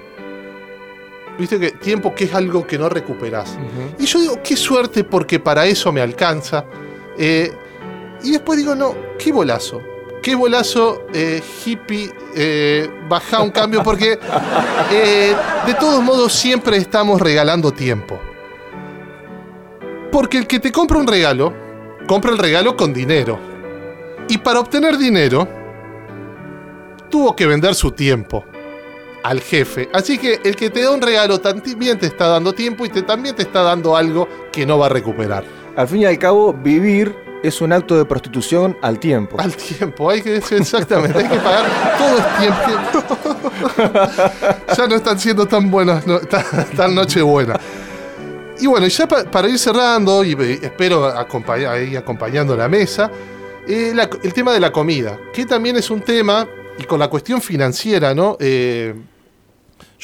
Viste 1.38 1.60
que 1.60 1.72
tiempo 1.72 2.14
que 2.14 2.26
es 2.26 2.34
algo 2.34 2.66
que 2.68 2.78
no 2.78 2.90
recuperás. 2.90 3.58
Y 3.98 4.06
yo 4.06 4.20
digo, 4.20 4.40
qué 4.44 4.56
suerte 4.56 5.04
porque 5.04 5.40
para 5.40 5.66
eso 5.66 5.92
me 5.92 6.02
alcanza. 6.02 6.66
Eh, 7.18 7.52
y 8.24 8.32
después 8.32 8.60
digo, 8.60 8.76
no, 8.76 8.96
qué 9.18 9.32
bolazo. 9.32 9.82
Qué 10.22 10.36
bolazo, 10.36 11.04
eh, 11.14 11.42
hippie, 11.66 12.10
eh, 12.34 12.90
baja 13.10 13.42
un 13.42 13.52
cambio 13.52 13.84
porque 13.84 14.18
eh, 14.92 15.36
de 15.66 15.74
todos 15.74 16.02
modos 16.02 16.32
siempre 16.32 16.78
estamos 16.78 17.20
regalando 17.20 17.74
tiempo. 17.74 18.20
Porque 20.12 20.38
el 20.38 20.48
que 20.48 20.60
te 20.60 20.72
compra 20.72 21.00
un 21.00 21.08
regalo, 21.08 21.54
compra 22.08 22.32
el 22.32 22.38
regalo 22.38 22.78
con 22.78 22.94
dinero. 22.94 23.38
Y 24.30 24.38
para 24.38 24.62
obtener 24.62 24.98
dinero, 24.98 25.46
tuvo 27.10 27.36
que 27.36 27.46
vender 27.46 27.76
su 27.76 27.92
tiempo 27.92 28.46
al 29.24 29.40
jefe. 29.42 29.90
Así 29.94 30.18
que 30.18 30.40
el 30.44 30.56
que 30.56 30.70
te 30.70 30.82
da 30.84 30.92
un 30.92 31.02
regalo 31.02 31.40
también 31.40 31.98
te 31.98 32.06
está 32.08 32.28
dando 32.28 32.54
tiempo 32.54 32.86
y 32.86 32.90
te, 32.90 33.02
también 33.02 33.36
te 33.36 33.44
está 33.44 33.62
dando 33.62 33.96
algo 33.96 34.28
que 34.52 34.66
no 34.66 34.78
va 34.78 34.88
a 34.88 34.90
recuperar. 34.90 35.44
Al 35.76 35.88
fin 35.88 36.02
y 36.02 36.06
al 36.06 36.20
cabo, 36.20 36.54
vivir 36.54 37.16
es 37.42 37.60
un 37.62 37.74
acto 37.74 37.98
de 37.98 38.06
prostitución 38.06 38.78
al 38.82 39.00
tiempo. 39.00 39.40
Al 39.40 39.56
tiempo, 39.56 40.10
hay 40.10 40.22
que 40.22 40.32
decir 40.32 40.60
exactamente, 40.62 41.18
hay 41.20 41.28
que 41.28 41.38
pagar 41.38 41.66
todo 41.98 42.18
el 42.18 42.24
tiempo. 42.40 43.38
ya 44.78 44.88
no 44.88 44.96
están 44.96 45.20
siendo 45.20 45.46
tan 45.48 45.70
buenas, 45.72 46.06
no, 46.08 46.20
tan, 46.20 46.44
tan 46.76 46.96
nochebuena. 46.96 47.60
Y 48.60 48.68
bueno, 48.68 48.88
ya 48.88 49.08
pa- 49.08 49.24
para 49.26 49.50
ir 49.50 49.58
cerrando, 49.60 50.24
y 50.24 50.34
espero 50.62 51.06
acompañar, 51.06 51.82
ir 51.82 51.98
acompañando 51.98 52.56
la 52.56 52.70
mesa, 52.70 53.12
eh, 53.68 53.92
la- 53.96 54.10
el 54.22 54.34
tema 54.34 54.54
de 54.54 54.60
la 54.60 54.72
comida, 54.72 55.18
que 55.34 55.46
también 55.46 55.76
es 55.76 55.90
un 55.90 56.02
tema, 56.02 56.48
y 56.78 56.84
con 56.84 57.00
la 57.00 57.08
cuestión 57.10 57.42
financiera, 57.42 58.14
¿no? 58.14 58.38
Eh, 58.40 58.94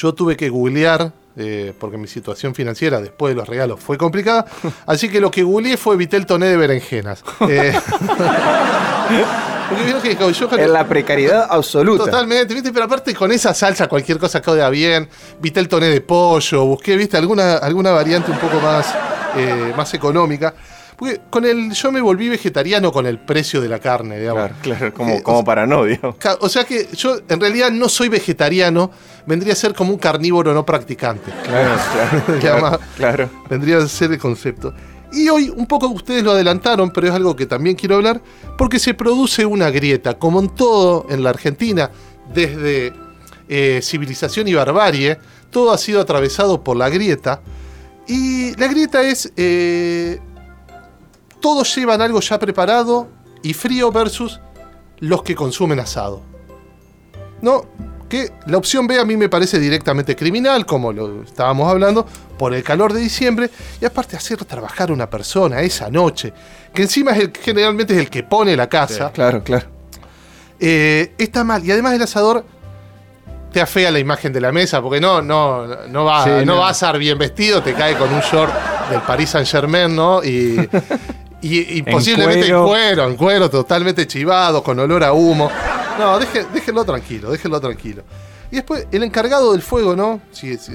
yo 0.00 0.14
tuve 0.14 0.34
que 0.34 0.48
googlear, 0.48 1.12
eh, 1.36 1.74
porque 1.78 1.98
mi 1.98 2.06
situación 2.06 2.54
financiera 2.54 3.00
después 3.00 3.32
de 3.32 3.36
los 3.36 3.46
regalos 3.46 3.80
fue 3.80 3.98
complicada, 3.98 4.46
así 4.86 5.10
que 5.10 5.20
lo 5.20 5.30
que 5.30 5.42
googleé 5.42 5.76
fue 5.76 5.96
Vitel 5.96 6.24
Toné 6.24 6.46
de 6.46 6.56
berenjenas. 6.56 7.22
Eh, 9.12 9.24
porque 9.68 10.16
que 10.16 10.32
yo 10.32 10.48
En 10.56 10.72
la 10.72 10.86
precariedad 10.86 11.46
absoluta. 11.50 12.04
Totalmente, 12.04 12.54
¿viste? 12.54 12.72
Pero 12.72 12.84
aparte 12.84 13.14
con 13.14 13.30
esa 13.30 13.54
salsa 13.54 13.88
cualquier 13.88 14.18
cosa 14.18 14.40
queda 14.40 14.70
bien. 14.70 15.08
Viste 15.40 15.60
el 15.60 15.68
toné 15.68 15.86
de 15.86 16.00
pollo, 16.00 16.64
busqué, 16.64 16.96
¿viste? 16.96 17.16
Alguna, 17.16 17.56
alguna 17.56 17.90
variante 17.90 18.30
un 18.30 18.38
poco 18.38 18.60
más, 18.60 18.94
eh, 19.36 19.72
más 19.76 19.92
económica. 19.94 20.54
Porque 21.00 21.18
con 21.30 21.46
el, 21.46 21.72
yo 21.72 21.90
me 21.90 22.02
volví 22.02 22.28
vegetariano 22.28 22.92
con 22.92 23.06
el 23.06 23.18
precio 23.18 23.60
de 23.62 23.68
la 23.70 23.78
carne, 23.78 24.18
digamos. 24.20 24.50
Claro, 24.60 24.78
claro, 24.78 24.94
como, 24.94 25.14
Eh, 25.14 25.22
como 25.22 25.38
o- 25.38 25.44
para 25.44 25.66
no, 25.66 25.84
digamos. 25.86 26.16
O 26.40 26.48
sea 26.50 26.64
que 26.64 26.88
yo 26.94 27.16
en 27.26 27.40
realidad 27.40 27.70
no 27.72 27.88
soy 27.88 28.10
vegetariano, 28.10 28.90
vendría 29.26 29.54
a 29.54 29.56
ser 29.56 29.72
como 29.74 29.92
un 29.92 29.98
carnívoro 29.98 30.52
no 30.52 30.66
practicante. 30.66 31.32
Claro, 31.42 31.80
claro. 32.40 32.78
Claro. 32.96 33.30
Vendría 33.48 33.78
a 33.78 33.88
ser 33.88 34.12
el 34.12 34.18
concepto. 34.18 34.74
Y 35.12 35.28
hoy 35.30 35.48
un 35.56 35.66
poco 35.66 35.88
ustedes 35.88 36.22
lo 36.22 36.32
adelantaron, 36.32 36.90
pero 36.90 37.08
es 37.08 37.14
algo 37.14 37.34
que 37.34 37.46
también 37.46 37.74
quiero 37.76 37.96
hablar, 37.96 38.20
porque 38.58 38.78
se 38.78 38.92
produce 38.94 39.46
una 39.46 39.70
grieta, 39.70 40.18
como 40.18 40.38
en 40.40 40.50
todo 40.54 41.06
en 41.08 41.22
la 41.24 41.30
Argentina, 41.30 41.90
desde 42.32 42.92
eh, 43.48 43.80
civilización 43.82 44.46
y 44.48 44.54
barbarie, 44.54 45.18
todo 45.50 45.72
ha 45.72 45.78
sido 45.78 46.00
atravesado 46.02 46.62
por 46.62 46.76
la 46.76 46.90
grieta. 46.90 47.40
Y 48.06 48.54
la 48.56 48.68
grieta 48.68 49.02
es, 49.02 49.32
eh, 49.36 50.20
todos 51.40 51.74
llevan 51.74 52.00
algo 52.00 52.20
ya 52.20 52.38
preparado 52.38 53.08
y 53.42 53.54
frío 53.54 53.90
versus 53.90 54.40
los 54.98 55.22
que 55.22 55.34
consumen 55.34 55.80
asado. 55.80 56.22
¿no? 57.42 57.64
Que 58.08 58.30
la 58.46 58.58
opción 58.58 58.86
B 58.86 58.98
a 58.98 59.04
mí 59.04 59.16
me 59.16 59.28
parece 59.28 59.58
directamente 59.58 60.16
criminal, 60.16 60.66
como 60.66 60.92
lo 60.92 61.22
estábamos 61.22 61.70
hablando, 61.70 62.04
por 62.38 62.52
el 62.54 62.62
calor 62.62 62.92
de 62.92 63.00
diciembre, 63.00 63.50
y 63.80 63.84
aparte 63.84 64.16
hacer 64.16 64.44
trabajar 64.44 64.90
a 64.90 64.92
una 64.92 65.08
persona 65.08 65.60
esa 65.60 65.88
noche, 65.90 66.32
que 66.74 66.82
encima 66.82 67.12
es 67.12 67.18
el, 67.20 67.32
generalmente 67.40 67.94
es 67.94 68.00
el 68.00 68.10
que 68.10 68.22
pone 68.24 68.56
la 68.56 68.68
casa, 68.68 69.10
Claro, 69.12 69.42
claro. 69.44 69.66
eh, 70.58 71.14
está 71.18 71.44
mal. 71.44 71.64
Y 71.64 71.70
además 71.70 71.94
el 71.94 72.02
asador 72.02 72.44
te 73.52 73.60
afea 73.60 73.90
la 73.90 73.98
imagen 74.00 74.32
de 74.32 74.40
la 74.40 74.50
mesa, 74.52 74.82
porque 74.82 75.00
no, 75.00 75.22
no, 75.22 75.66
no, 75.88 76.04
va, 76.04 76.24
Sí, 76.24 76.30
no, 76.30 76.44
no. 76.44 76.56
va 76.58 76.68
a 76.68 76.72
estar 76.72 76.98
bien 76.98 77.16
vestido, 77.16 77.62
te 77.62 77.74
cae 77.74 77.96
con 77.96 78.12
un 78.12 78.20
short 78.20 78.52
del 78.90 79.00
Paris 79.02 79.30
Saint 79.30 79.46
Germain, 79.48 79.94
¿no? 79.94 80.22
Y, 80.24 80.68
y, 81.42 81.78
y 81.78 81.82
posiblemente 81.82 82.40
en 82.40 82.52
cuero. 82.52 82.66
cuero, 82.66 83.06
en 83.08 83.16
cuero, 83.16 83.50
totalmente 83.50 84.06
chivado, 84.06 84.62
con 84.62 84.78
olor 84.78 85.02
a 85.04 85.12
humo. 85.12 85.50
No, 85.98 86.18
deje- 86.20 86.46
déjenlo 86.52 86.84
tranquilo, 86.84 87.30
déjenlo 87.30 87.60
tranquilo. 87.60 88.02
Y 88.50 88.56
después, 88.56 88.86
el 88.90 89.02
encargado 89.02 89.52
del 89.52 89.62
fuego, 89.62 89.94
¿no? 89.96 90.20
Sí, 90.32 90.56
sí, 90.56 90.72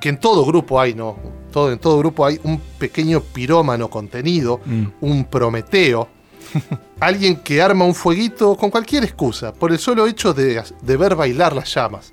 que 0.00 0.08
en 0.08 0.18
todo 0.18 0.44
grupo 0.44 0.80
hay, 0.80 0.94
¿no? 0.94 1.16
Todo, 1.52 1.70
en 1.72 1.78
todo 1.78 1.98
grupo 1.98 2.26
hay 2.26 2.40
un 2.44 2.58
pequeño 2.78 3.20
pirómano 3.20 3.88
contenido, 3.88 4.60
Mm. 4.64 4.84
un 5.00 5.24
prometeo, 5.24 6.08
alguien 7.00 7.36
que 7.36 7.60
arma 7.62 7.84
un 7.84 7.94
fueguito 7.94 8.56
con 8.56 8.70
cualquier 8.70 9.04
excusa, 9.04 9.52
por 9.52 9.70
el 9.72 9.78
solo 9.78 10.06
hecho 10.06 10.32
de, 10.34 10.62
de 10.82 10.96
ver 10.96 11.14
bailar 11.14 11.54
las 11.54 11.72
llamas. 11.74 12.10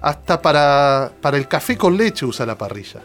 Hasta 0.00 0.40
para, 0.42 1.12
para 1.20 1.36
el 1.36 1.46
café 1.46 1.76
con 1.76 1.96
leche 1.96 2.26
usa 2.26 2.44
la 2.44 2.58
parrilla. 2.58 3.00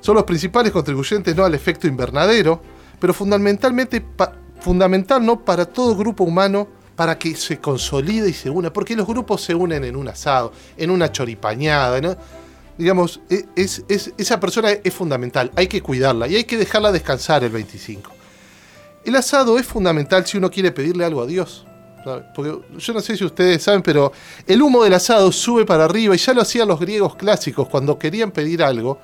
Son 0.00 0.14
los 0.14 0.24
principales 0.24 0.72
contribuyentes 0.72 1.34
no 1.34 1.44
al 1.44 1.54
efecto 1.54 1.86
invernadero, 1.86 2.60
pero 3.04 3.12
fundamentalmente 3.12 4.02
fundamental 4.60 5.22
no 5.26 5.44
para 5.44 5.66
todo 5.66 5.94
grupo 5.94 6.24
humano 6.24 6.66
para 6.96 7.18
que 7.18 7.36
se 7.36 7.58
consolide 7.58 8.30
y 8.30 8.32
se 8.32 8.48
una, 8.48 8.72
porque 8.72 8.96
los 8.96 9.06
grupos 9.06 9.42
se 9.42 9.54
unen 9.54 9.84
en 9.84 9.94
un 9.94 10.08
asado, 10.08 10.52
en 10.74 10.90
una 10.90 11.12
choripañada, 11.12 12.16
digamos, 12.78 13.20
e- 13.28 13.44
es, 13.56 13.84
es- 13.90 14.10
esa 14.16 14.40
persona 14.40 14.70
es 14.70 14.94
fundamental, 14.94 15.52
hay 15.54 15.66
que 15.66 15.82
cuidarla 15.82 16.28
y 16.28 16.36
hay 16.36 16.44
que 16.44 16.56
dejarla 16.56 16.92
descansar 16.92 17.44
el 17.44 17.50
25. 17.50 18.10
El 19.04 19.16
asado 19.16 19.58
es 19.58 19.66
fundamental 19.66 20.24
si 20.24 20.38
uno 20.38 20.50
quiere 20.50 20.72
pedirle 20.72 21.04
algo 21.04 21.20
a 21.20 21.26
Dios. 21.26 21.66
Porque 22.34 22.58
yo 22.78 22.92
no 22.94 23.00
sé 23.02 23.18
si 23.18 23.24
ustedes 23.26 23.62
saben, 23.62 23.82
pero 23.82 24.12
el 24.46 24.62
humo 24.62 24.82
del 24.82 24.94
asado 24.94 25.30
sube 25.30 25.66
para 25.66 25.84
arriba 25.84 26.14
y 26.14 26.18
ya 26.18 26.32
lo 26.32 26.40
hacían 26.40 26.68
los 26.68 26.80
griegos 26.80 27.16
clásicos 27.16 27.68
cuando 27.68 27.98
querían 27.98 28.30
pedir 28.30 28.62
algo. 28.62 28.98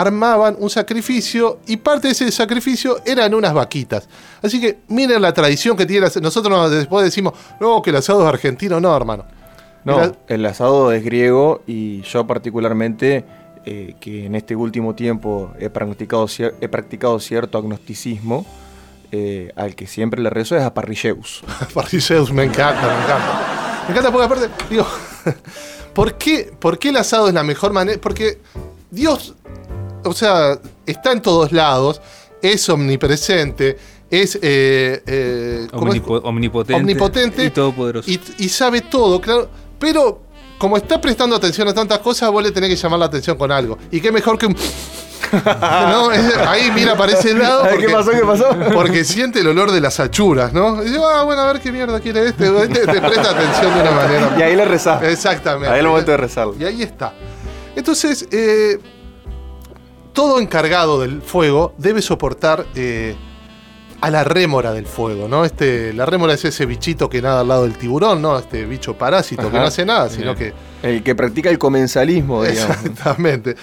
Armaban 0.00 0.56
un 0.58 0.68
sacrificio 0.70 1.60
y 1.66 1.76
parte 1.78 2.08
de 2.08 2.12
ese 2.12 2.30
sacrificio 2.30 2.98
eran 3.04 3.32
unas 3.34 3.54
vaquitas. 3.54 4.08
Así 4.42 4.60
que 4.60 4.78
miren 4.88 5.22
la 5.22 5.32
tradición 5.32 5.76
que 5.76 5.86
tiene. 5.86 6.06
la- 6.06 6.20
Nosotros 6.20 6.50
nos- 6.56 6.70
después 6.70 7.04
decimos, 7.04 7.32
no, 7.60 7.80
que 7.82 7.90
el 7.90 7.96
asado 7.96 8.22
es 8.22 8.28
argentino. 8.28 8.80
No, 8.80 8.94
hermano. 8.96 9.24
No, 9.84 10.12
El 10.26 10.44
asado 10.46 10.90
es 10.90 11.04
griego 11.04 11.62
y 11.66 12.02
yo 12.02 12.26
particularmente, 12.26 13.24
eh, 13.64 13.94
que 14.00 14.26
en 14.26 14.34
este 14.34 14.56
último 14.56 14.96
tiempo 14.96 15.52
he 15.60 15.70
practicado, 15.70 16.24
cier- 16.26 16.54
he 16.60 16.68
practicado 16.68 17.20
cierto 17.20 17.56
agnosticismo, 17.58 18.44
eh, 19.12 19.52
al 19.54 19.76
que 19.76 19.86
siempre 19.86 20.20
le 20.20 20.28
rezo 20.28 20.56
es 20.56 20.64
a 20.64 20.74
Parrilleus. 20.74 21.44
Parrilleus, 21.74 22.32
me 22.32 22.42
encanta, 22.42 22.82
me 22.82 23.04
encanta. 23.04 23.84
Me 23.86 23.90
encanta 23.92 24.10
porque 24.10 24.24
aparte, 24.26 24.48
digo, 24.68 24.84
¿por 25.94 26.14
qué, 26.14 26.50
¿por 26.58 26.80
qué 26.80 26.88
el 26.88 26.96
asado 26.96 27.28
es 27.28 27.34
la 27.34 27.44
mejor 27.44 27.72
manera? 27.72 28.00
Porque 28.00 28.40
Dios, 28.90 29.35
o 30.06 30.12
sea, 30.12 30.58
está 30.86 31.12
en 31.12 31.20
todos 31.22 31.52
lados, 31.52 32.00
es 32.42 32.68
omnipresente, 32.68 33.76
es, 34.10 34.36
eh, 34.40 35.02
eh, 35.06 35.66
omnipotente, 35.72 36.74
Omnipotente 36.80 37.44
y 37.44 37.50
todopoderoso. 37.50 38.10
y, 38.10 38.20
y 38.38 38.48
sabe 38.48 38.80
todo, 38.82 39.20
claro. 39.20 39.48
Pero 39.78 40.22
como 40.58 40.76
está 40.76 41.00
prestando 41.00 41.36
atención 41.36 41.68
a 41.68 41.74
tantas 41.74 41.98
cosas, 41.98 42.30
vos 42.30 42.42
le 42.42 42.50
tenés 42.52 42.70
que 42.70 42.76
llamar 42.76 42.98
la 43.00 43.06
atención 43.06 43.36
con 43.36 43.50
algo. 43.52 43.78
Y 43.90 44.00
qué 44.00 44.10
mejor 44.12 44.38
que 44.38 44.46
un. 44.46 44.56
¿no? 45.32 46.12
Es- 46.12 46.36
ahí 46.46 46.70
mira 46.74 46.96
para 46.96 47.12
ese 47.12 47.34
lado. 47.38 47.66
Porque, 47.68 47.86
¿Qué 47.86 47.92
pasó? 47.92 48.10
¿Qué 48.12 48.20
pasó? 48.20 48.46
porque 48.72 49.04
siente 49.04 49.40
el 49.40 49.48
olor 49.48 49.72
de 49.72 49.80
las 49.80 49.98
achuras, 50.00 50.52
¿no? 50.52 50.82
Y 50.82 50.86
dice, 50.86 51.00
ah, 51.02 51.24
bueno, 51.24 51.42
a 51.42 51.52
ver 51.52 51.60
qué 51.60 51.72
mierda 51.72 52.00
quiere 52.00 52.28
este. 52.28 52.46
Este 52.62 52.86
te 52.86 53.00
presta 53.00 53.30
atención 53.30 53.74
de 53.74 53.80
una 53.82 53.90
manera. 53.90 54.36
Y 54.38 54.42
ahí 54.42 54.56
le 54.56 54.64
rezás. 54.64 55.02
Exactamente. 55.02 55.68
Ahí 55.68 55.74
es 55.78 55.80
el 55.80 55.88
momento 55.88 56.10
de 56.12 56.16
rezarlo. 56.16 56.54
Y 56.58 56.64
ahí 56.64 56.82
está. 56.82 57.12
Entonces, 57.74 58.26
eh, 58.30 58.78
todo 60.16 60.40
encargado 60.40 60.98
del 61.00 61.20
fuego 61.22 61.74
debe 61.78 62.00
soportar 62.02 62.66
eh, 62.74 63.14
a 64.00 64.10
la 64.10 64.24
rémora 64.24 64.72
del 64.72 64.86
fuego, 64.86 65.28
¿no? 65.28 65.44
Este, 65.44 65.92
la 65.92 66.06
rémora 66.06 66.32
es 66.34 66.44
ese 66.44 66.64
bichito 66.66 67.08
que 67.10 67.20
nada 67.20 67.40
al 67.40 67.48
lado 67.48 67.62
del 67.64 67.76
tiburón, 67.76 68.20
¿no? 68.22 68.38
Este 68.38 68.64
bicho 68.64 68.96
parásito 68.96 69.50
que 69.50 69.58
no 69.58 69.64
hace 69.64 69.84
nada, 69.84 70.08
sino 70.08 70.34
Bien. 70.34 70.52
que 70.82 70.88
El 70.88 71.02
que 71.02 71.14
practica 71.14 71.50
el 71.50 71.58
comensalismo, 71.58 72.42
digamos. 72.44 72.76
Exactamente. 72.84 73.56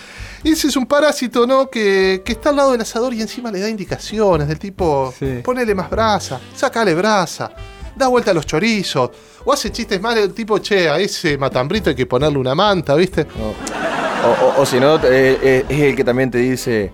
Y 0.43 0.51
ese 0.51 0.67
es 0.67 0.75
un 0.75 0.85
parásito, 0.85 1.47
¿no? 1.47 1.69
Que, 1.71 2.21
que 2.23 2.33
está 2.33 2.49
al 2.49 2.55
lado 2.57 2.71
del 2.73 2.81
asador 2.81 3.13
y 3.15 3.21
encima 3.21 3.51
le 3.51 3.59
da 3.59 3.67
indicaciones 3.69 4.47
del 4.47 4.59
tipo, 4.59 5.11
Sí. 5.17 5.41
ponele 5.43 5.73
más 5.73 5.89
brasa, 5.89 6.39
sacale 6.55 6.93
brasa, 6.93 7.51
da 7.95 8.07
vuelta 8.07 8.29
a 8.31 8.33
los 8.35 8.45
chorizos, 8.45 9.09
o 9.43 9.51
hace 9.53 9.71
chistes 9.71 9.99
más 10.01 10.13
del 10.15 10.33
tipo, 10.33 10.59
che, 10.59 10.87
a 10.87 10.97
ese 10.99 11.35
matambrito 11.37 11.89
hay 11.89 11.95
que 11.95 12.05
ponerle 12.05 12.37
una 12.37 12.53
manta, 12.55 12.93
¿viste? 12.95 13.25
No. 13.25 14.02
O, 14.25 14.45
o- 14.45 14.61
o 14.61 14.65
si 14.65 14.79
no, 14.79 14.95
eh, 14.97 15.37
eh, 15.41 15.65
es 15.67 15.79
el 15.81 15.95
que 15.95 16.03
también 16.03 16.31
te 16.31 16.37
dice: 16.37 16.91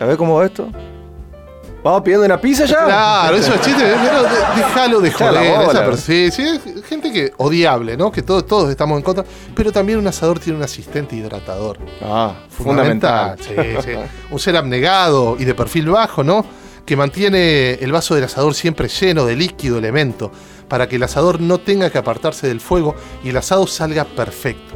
A 0.00 0.04
ver 0.04 0.16
cómo 0.16 0.36
va 0.36 0.46
esto. 0.46 0.68
¿Vamos 1.82 2.02
pidiendo 2.02 2.26
una 2.26 2.40
pizza 2.40 2.64
ya? 2.64 2.84
Claro, 2.84 3.36
esos 3.36 3.60
chistes, 3.60 3.96
pero 4.04 4.22
de- 4.24 4.28
déjalo 4.56 5.00
de 5.00 5.10
joder. 5.12 5.66
bola. 5.66 5.82
esa 5.84 5.96
sí, 5.96 6.30
sí, 6.32 6.42
es 6.42 6.84
gente 6.84 7.12
que 7.12 7.32
odiable, 7.36 7.96
¿no? 7.96 8.10
Que 8.10 8.22
todos, 8.22 8.44
todos 8.44 8.70
estamos 8.70 8.96
en 8.98 9.04
contra. 9.04 9.24
Pero 9.54 9.70
también 9.70 9.98
un 10.00 10.06
asador 10.08 10.40
tiene 10.40 10.58
un 10.58 10.64
asistente 10.64 11.14
hidratador. 11.14 11.78
Ah, 12.02 12.34
fundamental. 12.48 13.36
Sí, 13.40 13.54
sí. 13.84 13.90
Un 14.30 14.38
ser 14.40 14.56
abnegado 14.56 15.36
y 15.38 15.44
de 15.44 15.54
perfil 15.54 15.88
bajo, 15.90 16.24
¿no? 16.24 16.44
Que 16.84 16.96
mantiene 16.96 17.74
el 17.74 17.92
vaso 17.92 18.16
del 18.16 18.24
asador 18.24 18.54
siempre 18.54 18.88
lleno 18.88 19.24
de 19.24 19.36
líquido 19.36 19.78
elemento 19.78 20.32
para 20.68 20.88
que 20.88 20.96
el 20.96 21.02
asador 21.04 21.40
no 21.40 21.58
tenga 21.58 21.90
que 21.90 21.98
apartarse 21.98 22.48
del 22.48 22.60
fuego 22.60 22.96
y 23.22 23.28
el 23.28 23.36
asado 23.36 23.64
salga 23.68 24.04
perfecto. 24.04 24.74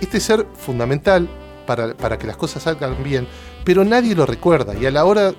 Este 0.00 0.20
ser 0.20 0.46
fundamental 0.56 1.28
para, 1.66 1.94
para 1.94 2.18
que 2.18 2.26
las 2.26 2.36
cosas 2.36 2.62
salgan 2.64 3.02
bien, 3.02 3.26
pero 3.64 3.84
nadie 3.84 4.14
lo 4.14 4.26
recuerda 4.26 4.74
y 4.74 4.84
a 4.86 4.90
la 4.90 5.04
hora 5.04 5.32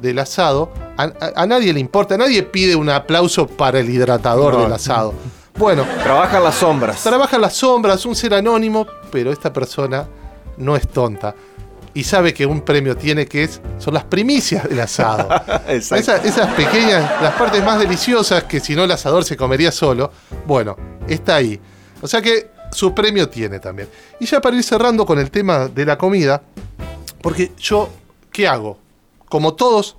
del 0.00 0.18
asado 0.18 0.70
a, 0.96 1.04
a- 1.04 1.42
a 1.42 1.46
nadie 1.46 1.72
le 1.72 1.80
importa, 1.80 2.16
nadie 2.16 2.42
pide 2.44 2.76
un 2.76 2.88
aplauso 2.90 3.46
para 3.46 3.80
el 3.80 3.90
hidratador 3.90 4.54
No. 4.54 4.62
del 4.62 4.72
asado. 4.72 5.14
Bueno, 5.56 5.84
Trabaja 6.02 6.40
las 6.40 6.54
sombras. 6.54 7.02
Trabaja 7.02 7.38
las 7.38 7.54
sombras, 7.54 8.06
un 8.06 8.14
ser 8.14 8.34
anónimo, 8.34 8.86
pero 9.10 9.30
esta 9.32 9.52
persona 9.52 10.06
no 10.56 10.76
es 10.76 10.88
tonta. 10.88 11.34
Y 11.94 12.04
sabe 12.04 12.32
que 12.32 12.46
un 12.46 12.62
premio 12.62 12.96
tiene 12.96 13.26
que 13.26 13.44
es, 13.44 13.60
son 13.78 13.92
las 13.94 14.04
primicias 14.04 14.66
del 14.68 14.80
asado. 14.80 15.28
Exacto. 15.68 15.94
Esa- 15.96 16.16
esas 16.24 16.54
pequeñas, 16.54 17.20
las 17.20 17.34
partes 17.34 17.62
más 17.64 17.78
deliciosas 17.78 18.44
que 18.44 18.60
si 18.60 18.74
no 18.74 18.84
el 18.84 18.90
asador 18.92 19.24
se 19.24 19.36
comería 19.36 19.70
solo. 19.72 20.10
Bueno, 20.46 20.76
está 21.06 21.34
ahí. 21.36 21.60
O 22.00 22.06
sea 22.08 22.22
que 22.22 22.50
su 22.72 22.94
premio 22.94 23.28
tiene 23.28 23.60
también. 23.60 23.88
Y 24.18 24.26
ya 24.26 24.40
para 24.40 24.56
ir 24.56 24.64
cerrando 24.64 25.06
con 25.06 25.18
el 25.18 25.30
tema 25.30 25.68
de 25.68 25.84
la 25.84 25.96
comida, 25.96 26.42
porque 27.20 27.52
yo, 27.58 27.88
¿qué 28.32 28.48
hago? 28.48 28.78
Como 29.28 29.54
todos, 29.54 29.96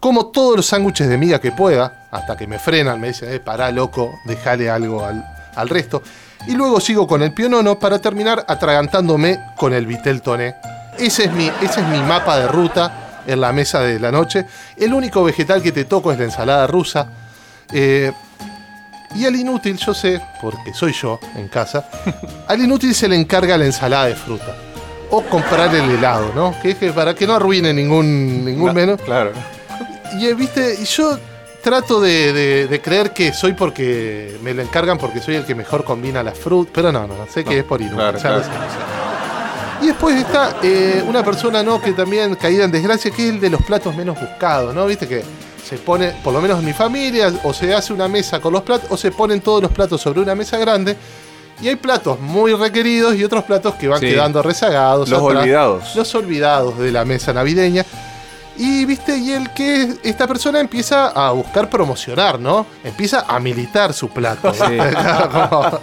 como 0.00 0.26
todos 0.26 0.56
los 0.56 0.66
sándwiches 0.66 1.08
de 1.08 1.18
miga 1.18 1.40
que 1.40 1.52
pueda, 1.52 2.08
hasta 2.10 2.36
que 2.36 2.46
me 2.46 2.58
frenan, 2.58 3.00
me 3.00 3.08
dicen, 3.08 3.32
eh, 3.32 3.40
pará 3.40 3.70
loco, 3.70 4.12
dejale 4.24 4.70
algo 4.70 5.04
al, 5.04 5.24
al 5.54 5.68
resto. 5.68 6.02
Y 6.46 6.52
luego 6.52 6.80
sigo 6.80 7.06
con 7.06 7.22
el 7.22 7.32
pionono 7.32 7.78
para 7.78 8.00
terminar 8.00 8.44
atragantándome 8.48 9.38
con 9.56 9.72
el 9.72 9.86
vitel 9.86 10.22
toné. 10.22 10.56
Ese 10.98 11.24
es 11.24 11.32
mi, 11.32 11.46
ese 11.60 11.80
es 11.80 11.86
mi 11.88 12.00
mapa 12.00 12.38
de 12.38 12.48
ruta 12.48 13.22
en 13.26 13.40
la 13.40 13.52
mesa 13.52 13.80
de 13.80 14.00
la 14.00 14.10
noche. 14.10 14.46
El 14.76 14.92
único 14.92 15.22
vegetal 15.22 15.62
que 15.62 15.72
te 15.72 15.84
toco 15.84 16.12
es 16.12 16.18
la 16.18 16.24
ensalada 16.24 16.66
rusa. 16.66 17.06
Eh, 17.72 18.12
y 19.14 19.24
al 19.26 19.36
inútil, 19.36 19.76
yo 19.78 19.92
sé, 19.94 20.20
porque 20.40 20.72
soy 20.74 20.92
yo 20.92 21.18
en 21.36 21.48
casa, 21.48 21.88
al 22.48 22.60
inútil 22.62 22.94
se 22.94 23.08
le 23.08 23.16
encarga 23.16 23.56
la 23.58 23.66
ensalada 23.66 24.06
de 24.06 24.14
fruta. 24.16 24.54
O 25.10 25.20
comprar 25.22 25.74
el 25.74 25.90
helado, 25.90 26.32
¿no? 26.34 26.54
Que 26.62 26.70
es 26.70 26.78
que 26.78 26.90
para 26.90 27.14
que 27.14 27.26
no 27.26 27.34
arruine 27.34 27.74
ningún, 27.74 28.44
ningún 28.44 28.68
No, 28.68 28.72
menú. 28.74 28.96
Claro. 28.96 29.32
Y 30.18 30.26
eh, 30.26 30.32
viste, 30.34 30.76
y 30.80 30.84
yo 30.86 31.18
trato 31.62 32.00
de, 32.00 32.32
de- 32.32 32.66
de 32.66 32.80
creer 32.80 33.12
que 33.12 33.32
soy 33.34 33.52
porque 33.52 34.38
me 34.42 34.54
lo 34.54 34.62
encargan 34.62 34.96
porque 34.96 35.20
soy 35.20 35.34
el 35.36 35.44
que 35.44 35.54
mejor 35.54 35.84
combina 35.84 36.22
las 36.22 36.38
frutas, 36.38 36.72
pero 36.74 36.90
no, 36.92 37.06
no, 37.06 37.14
no, 37.16 37.26
sé 37.26 37.44
que 37.44 37.58
es 37.58 37.64
por 37.64 37.80
inútil. 37.82 37.98
claro. 38.20 38.42
Y 39.82 39.86
después 39.88 40.16
está 40.16 40.56
eh, 40.62 41.02
una 41.06 41.24
persona 41.24 41.62
no 41.62 41.80
que 41.80 41.92
también 41.92 42.34
caída 42.36 42.64
en 42.64 42.70
desgracia, 42.72 43.10
que 43.10 43.28
es 43.28 43.34
el 43.34 43.40
de 43.40 43.50
los 43.50 43.62
platos 43.62 43.94
menos 43.96 44.18
buscados, 44.18 44.72
¿no? 44.74 44.86
Viste 44.86 45.08
que 45.08 45.22
se 45.64 45.78
pone, 45.78 46.12
por 46.24 46.32
lo 46.32 46.40
menos 46.40 46.58
en 46.60 46.66
mi 46.66 46.72
familia, 46.72 47.32
o 47.44 47.52
se 47.52 47.72
hace 47.74 47.92
una 47.92 48.08
mesa 48.08 48.40
con 48.40 48.52
los 48.52 48.62
platos, 48.62 48.90
o 48.90 48.96
se 48.96 49.10
ponen 49.10 49.40
todos 49.40 49.62
los 49.62 49.70
platos 49.72 50.00
sobre 50.00 50.20
una 50.20 50.34
mesa 50.34 50.58
grande. 50.58 50.96
Y 51.60 51.68
hay 51.68 51.76
platos 51.76 52.18
muy 52.18 52.54
requeridos 52.54 53.14
y 53.14 53.22
otros 53.22 53.44
platos 53.44 53.74
que 53.74 53.86
van 53.86 54.00
Sí. 54.00 54.06
quedando 54.06 54.42
rezagados. 54.42 55.08
Los 55.08 55.22
atrás 55.22 55.42
olvidados. 55.42 55.94
los 55.96 56.14
olvidados 56.14 56.78
de 56.78 56.90
la 56.90 57.04
mesa 57.04 57.32
navideña. 57.32 57.84
Y 58.56 58.84
viste, 58.84 59.16
y 59.16 59.32
el 59.32 59.50
que 59.54 59.94
esta 60.02 60.26
persona 60.26 60.60
empieza 60.60 61.08
a 61.08 61.30
buscar 61.32 61.70
promocionar, 61.70 62.38
¿no? 62.38 62.66
Empieza 62.84 63.24
a 63.26 63.38
militar 63.40 63.92
su 63.94 64.08
plato. 64.10 64.52
Sí. 64.52 64.60
Como- 65.50 65.80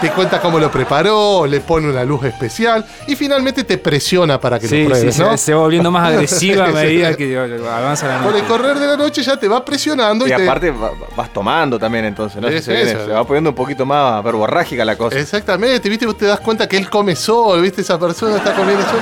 te 0.00 0.10
cuenta 0.10 0.38
cómo 0.40 0.58
lo 0.58 0.70
preparó, 0.70 1.46
le 1.46 1.60
pone 1.60 1.88
una 1.88 2.04
luz 2.04 2.24
especial 2.24 2.84
y 3.06 3.16
finalmente 3.16 3.64
te 3.64 3.78
presiona 3.78 4.38
para 4.38 4.58
que 4.58 4.68
Sí, 4.68 4.82
lo 4.82 4.90
pruebes, 4.90 5.14
sí, 5.14 5.22
¿no? 5.22 5.30
se, 5.30 5.38
se 5.38 5.54
va 5.54 5.60
volviendo 5.60 5.90
más 5.90 6.08
agresiva 6.12 6.66
a 6.66 6.68
medida 6.72 7.16
que 7.16 7.38
avanza 7.38 8.08
la 8.08 8.18
Con 8.18 8.26
el 8.34 8.42
noche. 8.42 8.44
correr 8.46 8.78
de 8.78 8.86
la 8.86 8.96
noche 8.98 9.22
ya 9.22 9.38
te 9.38 9.48
va 9.48 9.64
presionando 9.64 10.26
y, 10.26 10.32
Y 10.32 10.36
te- 10.36 10.42
aparte 10.42 10.70
va- 10.72 10.90
va- 10.90 11.06
vas 11.16 11.32
tomando 11.32 11.78
también 11.78 12.04
entonces, 12.04 12.42
¿no? 12.42 12.48
Se 12.60 12.72
viene- 12.74 12.94
va 13.06 13.24
poniendo 13.24 13.50
un 13.50 13.56
poquito 13.56 13.86
más 13.86 14.22
verborrágica 14.22 14.84
la 14.84 14.96
cosa. 14.96 15.18
Exactamente, 15.18 15.88
viste, 15.88 16.04
vos 16.04 16.18
te 16.18 16.26
das 16.26 16.40
cuenta 16.40 16.68
que 16.68 16.76
él 16.76 16.90
come 16.90 17.16
solo, 17.16 17.62
viste, 17.62 17.80
esa 17.80 17.98
persona 17.98 18.36
está 18.36 18.52
comiendo 18.52 18.82
solo. 18.82 19.00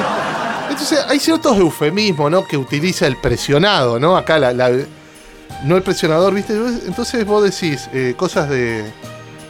Entonces, 0.73 1.05
hay 1.09 1.19
ciertos 1.21 1.57
eufemismos, 1.59 2.31
¿no? 2.31 2.47
Que 2.47 2.57
utiliza 2.57 3.07
el 3.07 3.17
presionado, 3.17 3.99
¿no? 4.01 4.17
Acá 4.17 4.39
la, 4.39 4.53
la- 4.53 4.71
no 5.65 5.77
el 5.77 5.83
presionador, 5.83 6.35
viste. 6.35 6.55
Entonces 6.87 7.25
vos 7.27 7.43
decís 7.45 7.89
eh, 7.93 8.15
cosas 8.17 8.49
de. 8.49 8.85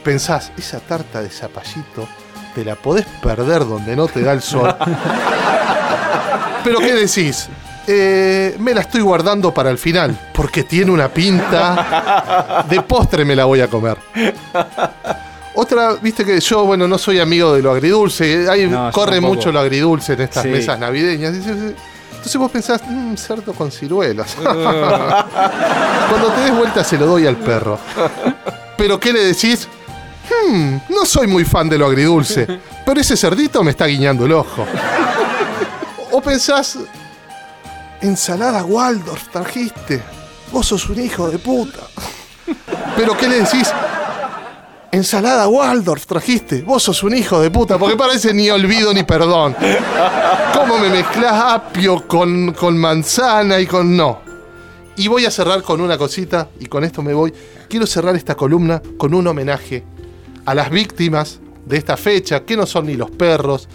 Pensás, 0.04 0.50
esa 0.58 0.80
tarta 0.80 1.22
de 1.22 1.30
zapallito 1.30 2.08
te 2.54 2.64
la 2.64 2.74
podés 2.74 3.06
perder 3.22 3.60
donde 3.66 3.94
no 3.96 4.08
te 4.08 4.20
da 4.22 4.32
el 4.32 4.42
sol. 4.42 4.74
Pero 6.64 6.78
¿qué 6.80 6.92
decís? 6.92 7.48
Eh, 7.86 8.54
me 8.58 8.74
la 8.74 8.82
estoy 8.82 9.00
guardando 9.00 9.52
para 9.54 9.70
el 9.70 9.78
final, 9.78 10.16
porque 10.34 10.64
tiene 10.64 10.90
una 10.90 11.08
pinta. 11.08 12.64
De 12.68 12.80
postre 12.82 13.24
me 13.24 13.34
la 13.36 13.44
voy 13.44 13.60
a 13.60 13.68
comer. 13.68 13.96
Otra, 15.54 15.94
viste 16.00 16.24
que 16.24 16.40
yo, 16.40 16.64
bueno, 16.64 16.88
no 16.88 16.96
soy 16.96 17.20
amigo 17.20 17.52
de 17.54 17.60
lo 17.62 17.72
agridulce. 17.72 18.48
Ahí 18.48 18.66
No, 18.66 18.90
corre 18.90 19.20
mucho 19.20 19.52
lo 19.52 19.60
agridulce 19.60 20.14
en 20.14 20.22
estas 20.22 20.42
Sí. 20.44 20.48
mesas 20.48 20.78
navideñas. 20.78 21.34
Entonces 21.34 22.36
vos 22.36 22.50
pensás, 22.50 22.80
mmm, 22.88 23.14
cerdo 23.16 23.52
con 23.52 23.70
ciruelas. 23.70 24.34
Cuando 24.42 26.28
te 26.34 26.40
des 26.42 26.56
vuelta 26.56 26.82
se 26.84 26.96
lo 26.96 27.06
doy 27.06 27.26
al 27.26 27.36
perro. 27.36 27.78
Pero 28.76 28.98
¿qué 28.98 29.12
le 29.12 29.24
decís? 29.24 29.68
Hmm, 30.48 30.76
no 30.88 31.04
soy 31.04 31.26
muy 31.26 31.44
fan 31.44 31.68
de 31.68 31.76
lo 31.76 31.86
agridulce, 31.86 32.46
pero 32.86 33.00
ese 33.00 33.16
cerdito 33.16 33.62
me 33.62 33.72
está 33.72 33.86
guiñando 33.86 34.24
el 34.24 34.32
ojo. 34.32 34.64
O 36.12 36.20
pensás, 36.22 36.78
ensalada 38.00 38.64
Waldorf 38.64 39.28
trajiste. 39.28 40.00
Vos 40.50 40.66
sos 40.68 40.88
un 40.88 41.00
hijo 41.00 41.28
de 41.30 41.38
puta. 41.38 41.80
Pero 42.96 43.16
¿qué 43.16 43.28
le 43.28 43.40
decís? 43.40 43.70
Ensalada 44.92 45.48
Waldorf 45.48 46.04
trajiste. 46.04 46.60
Vos 46.60 46.82
sos 46.82 47.02
un 47.02 47.16
hijo 47.16 47.40
de 47.40 47.50
puta, 47.50 47.78
porque 47.78 47.96
parece 47.96 48.34
ni 48.34 48.50
olvido 48.50 48.92
ni 48.92 49.04
perdón. 49.04 49.56
¿Cómo 50.54 50.78
me 50.78 50.90
mezclas 50.90 51.32
apio 51.32 52.06
con, 52.06 52.52
con 52.52 52.76
manzana 52.76 53.58
y 53.58 53.66
con 53.66 53.96
no? 53.96 54.20
Y 54.96 55.08
voy 55.08 55.24
a 55.24 55.30
cerrar 55.30 55.62
con 55.62 55.80
una 55.80 55.96
cosita, 55.96 56.50
y 56.60 56.66
con 56.66 56.84
esto 56.84 57.00
me 57.00 57.14
voy. 57.14 57.32
Quiero 57.70 57.86
cerrar 57.86 58.14
esta 58.16 58.34
columna 58.34 58.82
con 58.98 59.14
un 59.14 59.26
homenaje 59.26 59.82
a 60.44 60.54
las 60.54 60.70
víctimas 60.70 61.40
de 61.64 61.78
esta 61.78 61.96
fecha, 61.96 62.44
que 62.44 62.54
no 62.54 62.66
son 62.66 62.84
ni 62.84 62.94
los 62.94 63.10
perros, 63.10 63.70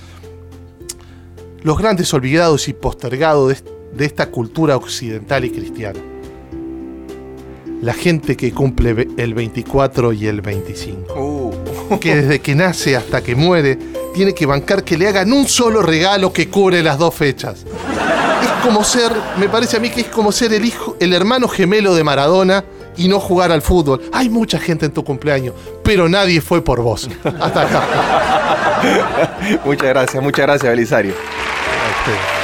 los 1.64 1.80
grandes 1.80 2.14
olvidados 2.14 2.68
y 2.68 2.74
postergados 2.74 3.50
de, 3.50 3.64
de 3.92 4.06
esta 4.06 4.30
cultura 4.30 4.76
occidental 4.76 5.46
y 5.46 5.50
cristiana. 5.50 6.00
La 7.82 7.94
gente 7.94 8.36
que 8.36 8.52
cumple 8.52 9.08
el 9.18 9.34
24 9.34 10.14
y 10.14 10.28
el 10.28 10.42
25. 10.42 11.14
Uh, 11.14 12.00
Que 12.00 12.16
desde 12.16 12.40
que 12.40 12.56
nace 12.56 12.96
hasta 12.96 13.22
que 13.22 13.36
muere, 13.36 13.78
tiene 14.14 14.34
que 14.34 14.46
bancar 14.46 14.84
que 14.84 14.98
le 14.98 15.08
hagan 15.08 15.32
un 15.32 15.48
solo 15.48 15.82
regalo 15.82 16.34
que 16.34 16.50
cubre 16.50 16.82
las 16.84 16.98
dos 16.98 17.14
fechas. 17.14 17.66
Es 18.42 18.50
como 18.64 18.84
ser, 18.84 19.12
me 19.38 19.48
parece 19.48 19.78
a 19.78 19.80
mí 19.80 19.90
que 19.90 20.02
es 20.02 20.08
como 20.08 20.32
ser 20.32 20.54
el 20.54 20.66
hijo, 20.66 20.98
el 21.00 21.14
hermano 21.14 21.48
gemelo 21.48 21.94
de 21.96 22.04
Maradona 22.04 22.64
y 22.98 23.08
no 23.08 23.20
jugar 23.20 23.52
al 23.52 23.62
fútbol. 23.62 24.02
Hay 24.12 24.30
mucha 24.30 24.60
gente 24.60 24.86
en 24.86 24.92
tu 24.92 25.04
cumpleaños, 25.04 25.54
pero 25.84 26.10
nadie 26.10 26.42
fue 26.42 26.64
por 26.64 26.82
vos. 26.82 27.10
Hasta 27.24 27.62
acá. 27.62 27.84
muchas 29.66 29.88
gracias, 29.88 30.24
muchas 30.24 30.46
gracias, 30.46 30.70
Belisario. 30.70 31.14
A. 31.14 32.37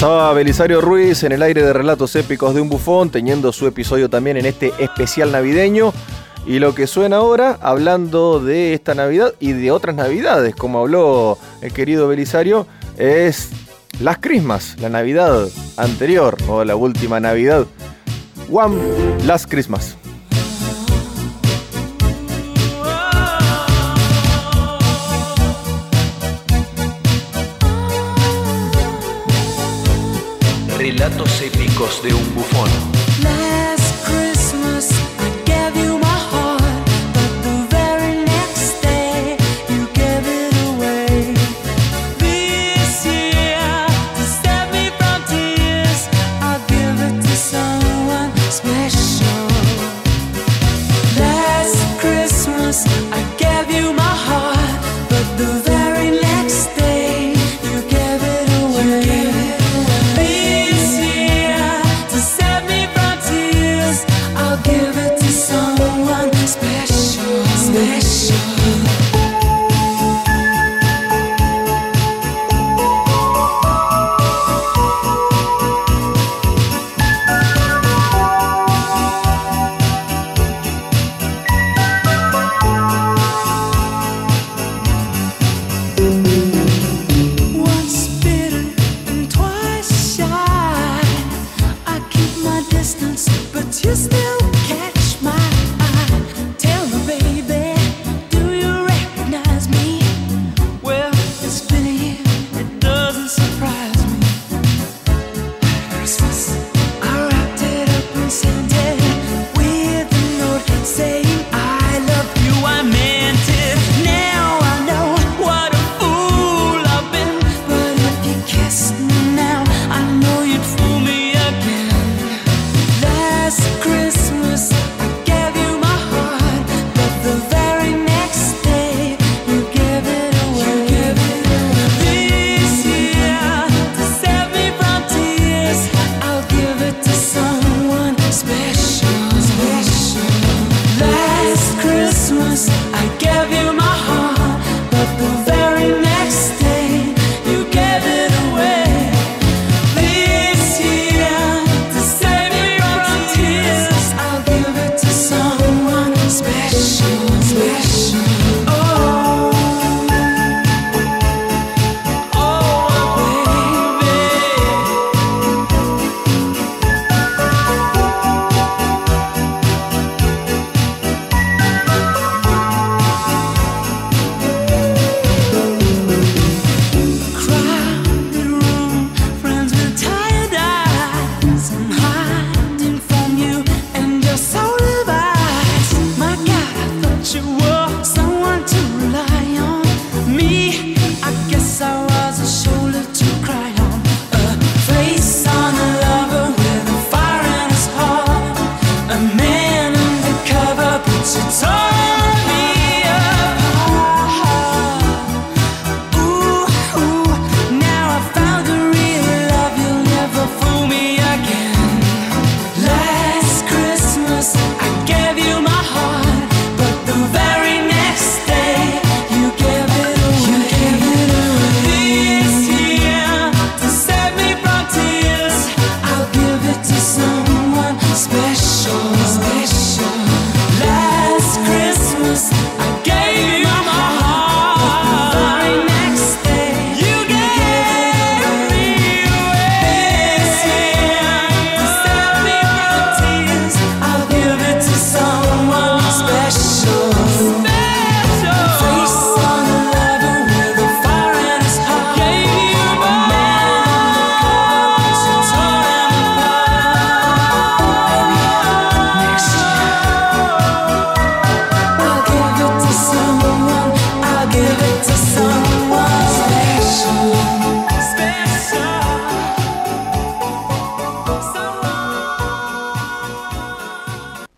Pasaba 0.00 0.32
Belisario 0.32 0.80
Ruiz 0.80 1.24
en 1.24 1.32
el 1.32 1.42
aire 1.42 1.62
de 1.62 1.74
relatos 1.74 2.16
épicos 2.16 2.54
de 2.54 2.62
un 2.62 2.70
bufón, 2.70 3.10
teniendo 3.10 3.52
su 3.52 3.66
episodio 3.66 4.08
también 4.08 4.38
en 4.38 4.46
este 4.46 4.72
especial 4.78 5.30
navideño. 5.30 5.92
Y 6.46 6.58
lo 6.58 6.74
que 6.74 6.86
suena 6.86 7.16
ahora, 7.16 7.58
hablando 7.60 8.40
de 8.40 8.72
esta 8.72 8.94
Navidad 8.94 9.34
y 9.40 9.52
de 9.52 9.70
otras 9.70 9.94
Navidades, 9.94 10.56
como 10.56 10.78
habló 10.78 11.36
el 11.60 11.74
querido 11.74 12.08
Belisario, 12.08 12.66
es 12.96 13.50
las 14.00 14.16
Christmas, 14.16 14.74
la 14.80 14.88
Navidad 14.88 15.46
anterior 15.76 16.34
o 16.48 16.64
la 16.64 16.76
última 16.76 17.20
Navidad. 17.20 17.66
One 18.50 18.78
Last 19.26 19.50
Christmas. 19.50 19.99
Relatos 31.90 32.02
épicos 32.02 32.02
de 32.02 32.14
un 32.14 32.34
bufón. 32.34 32.70
La 32.70 32.99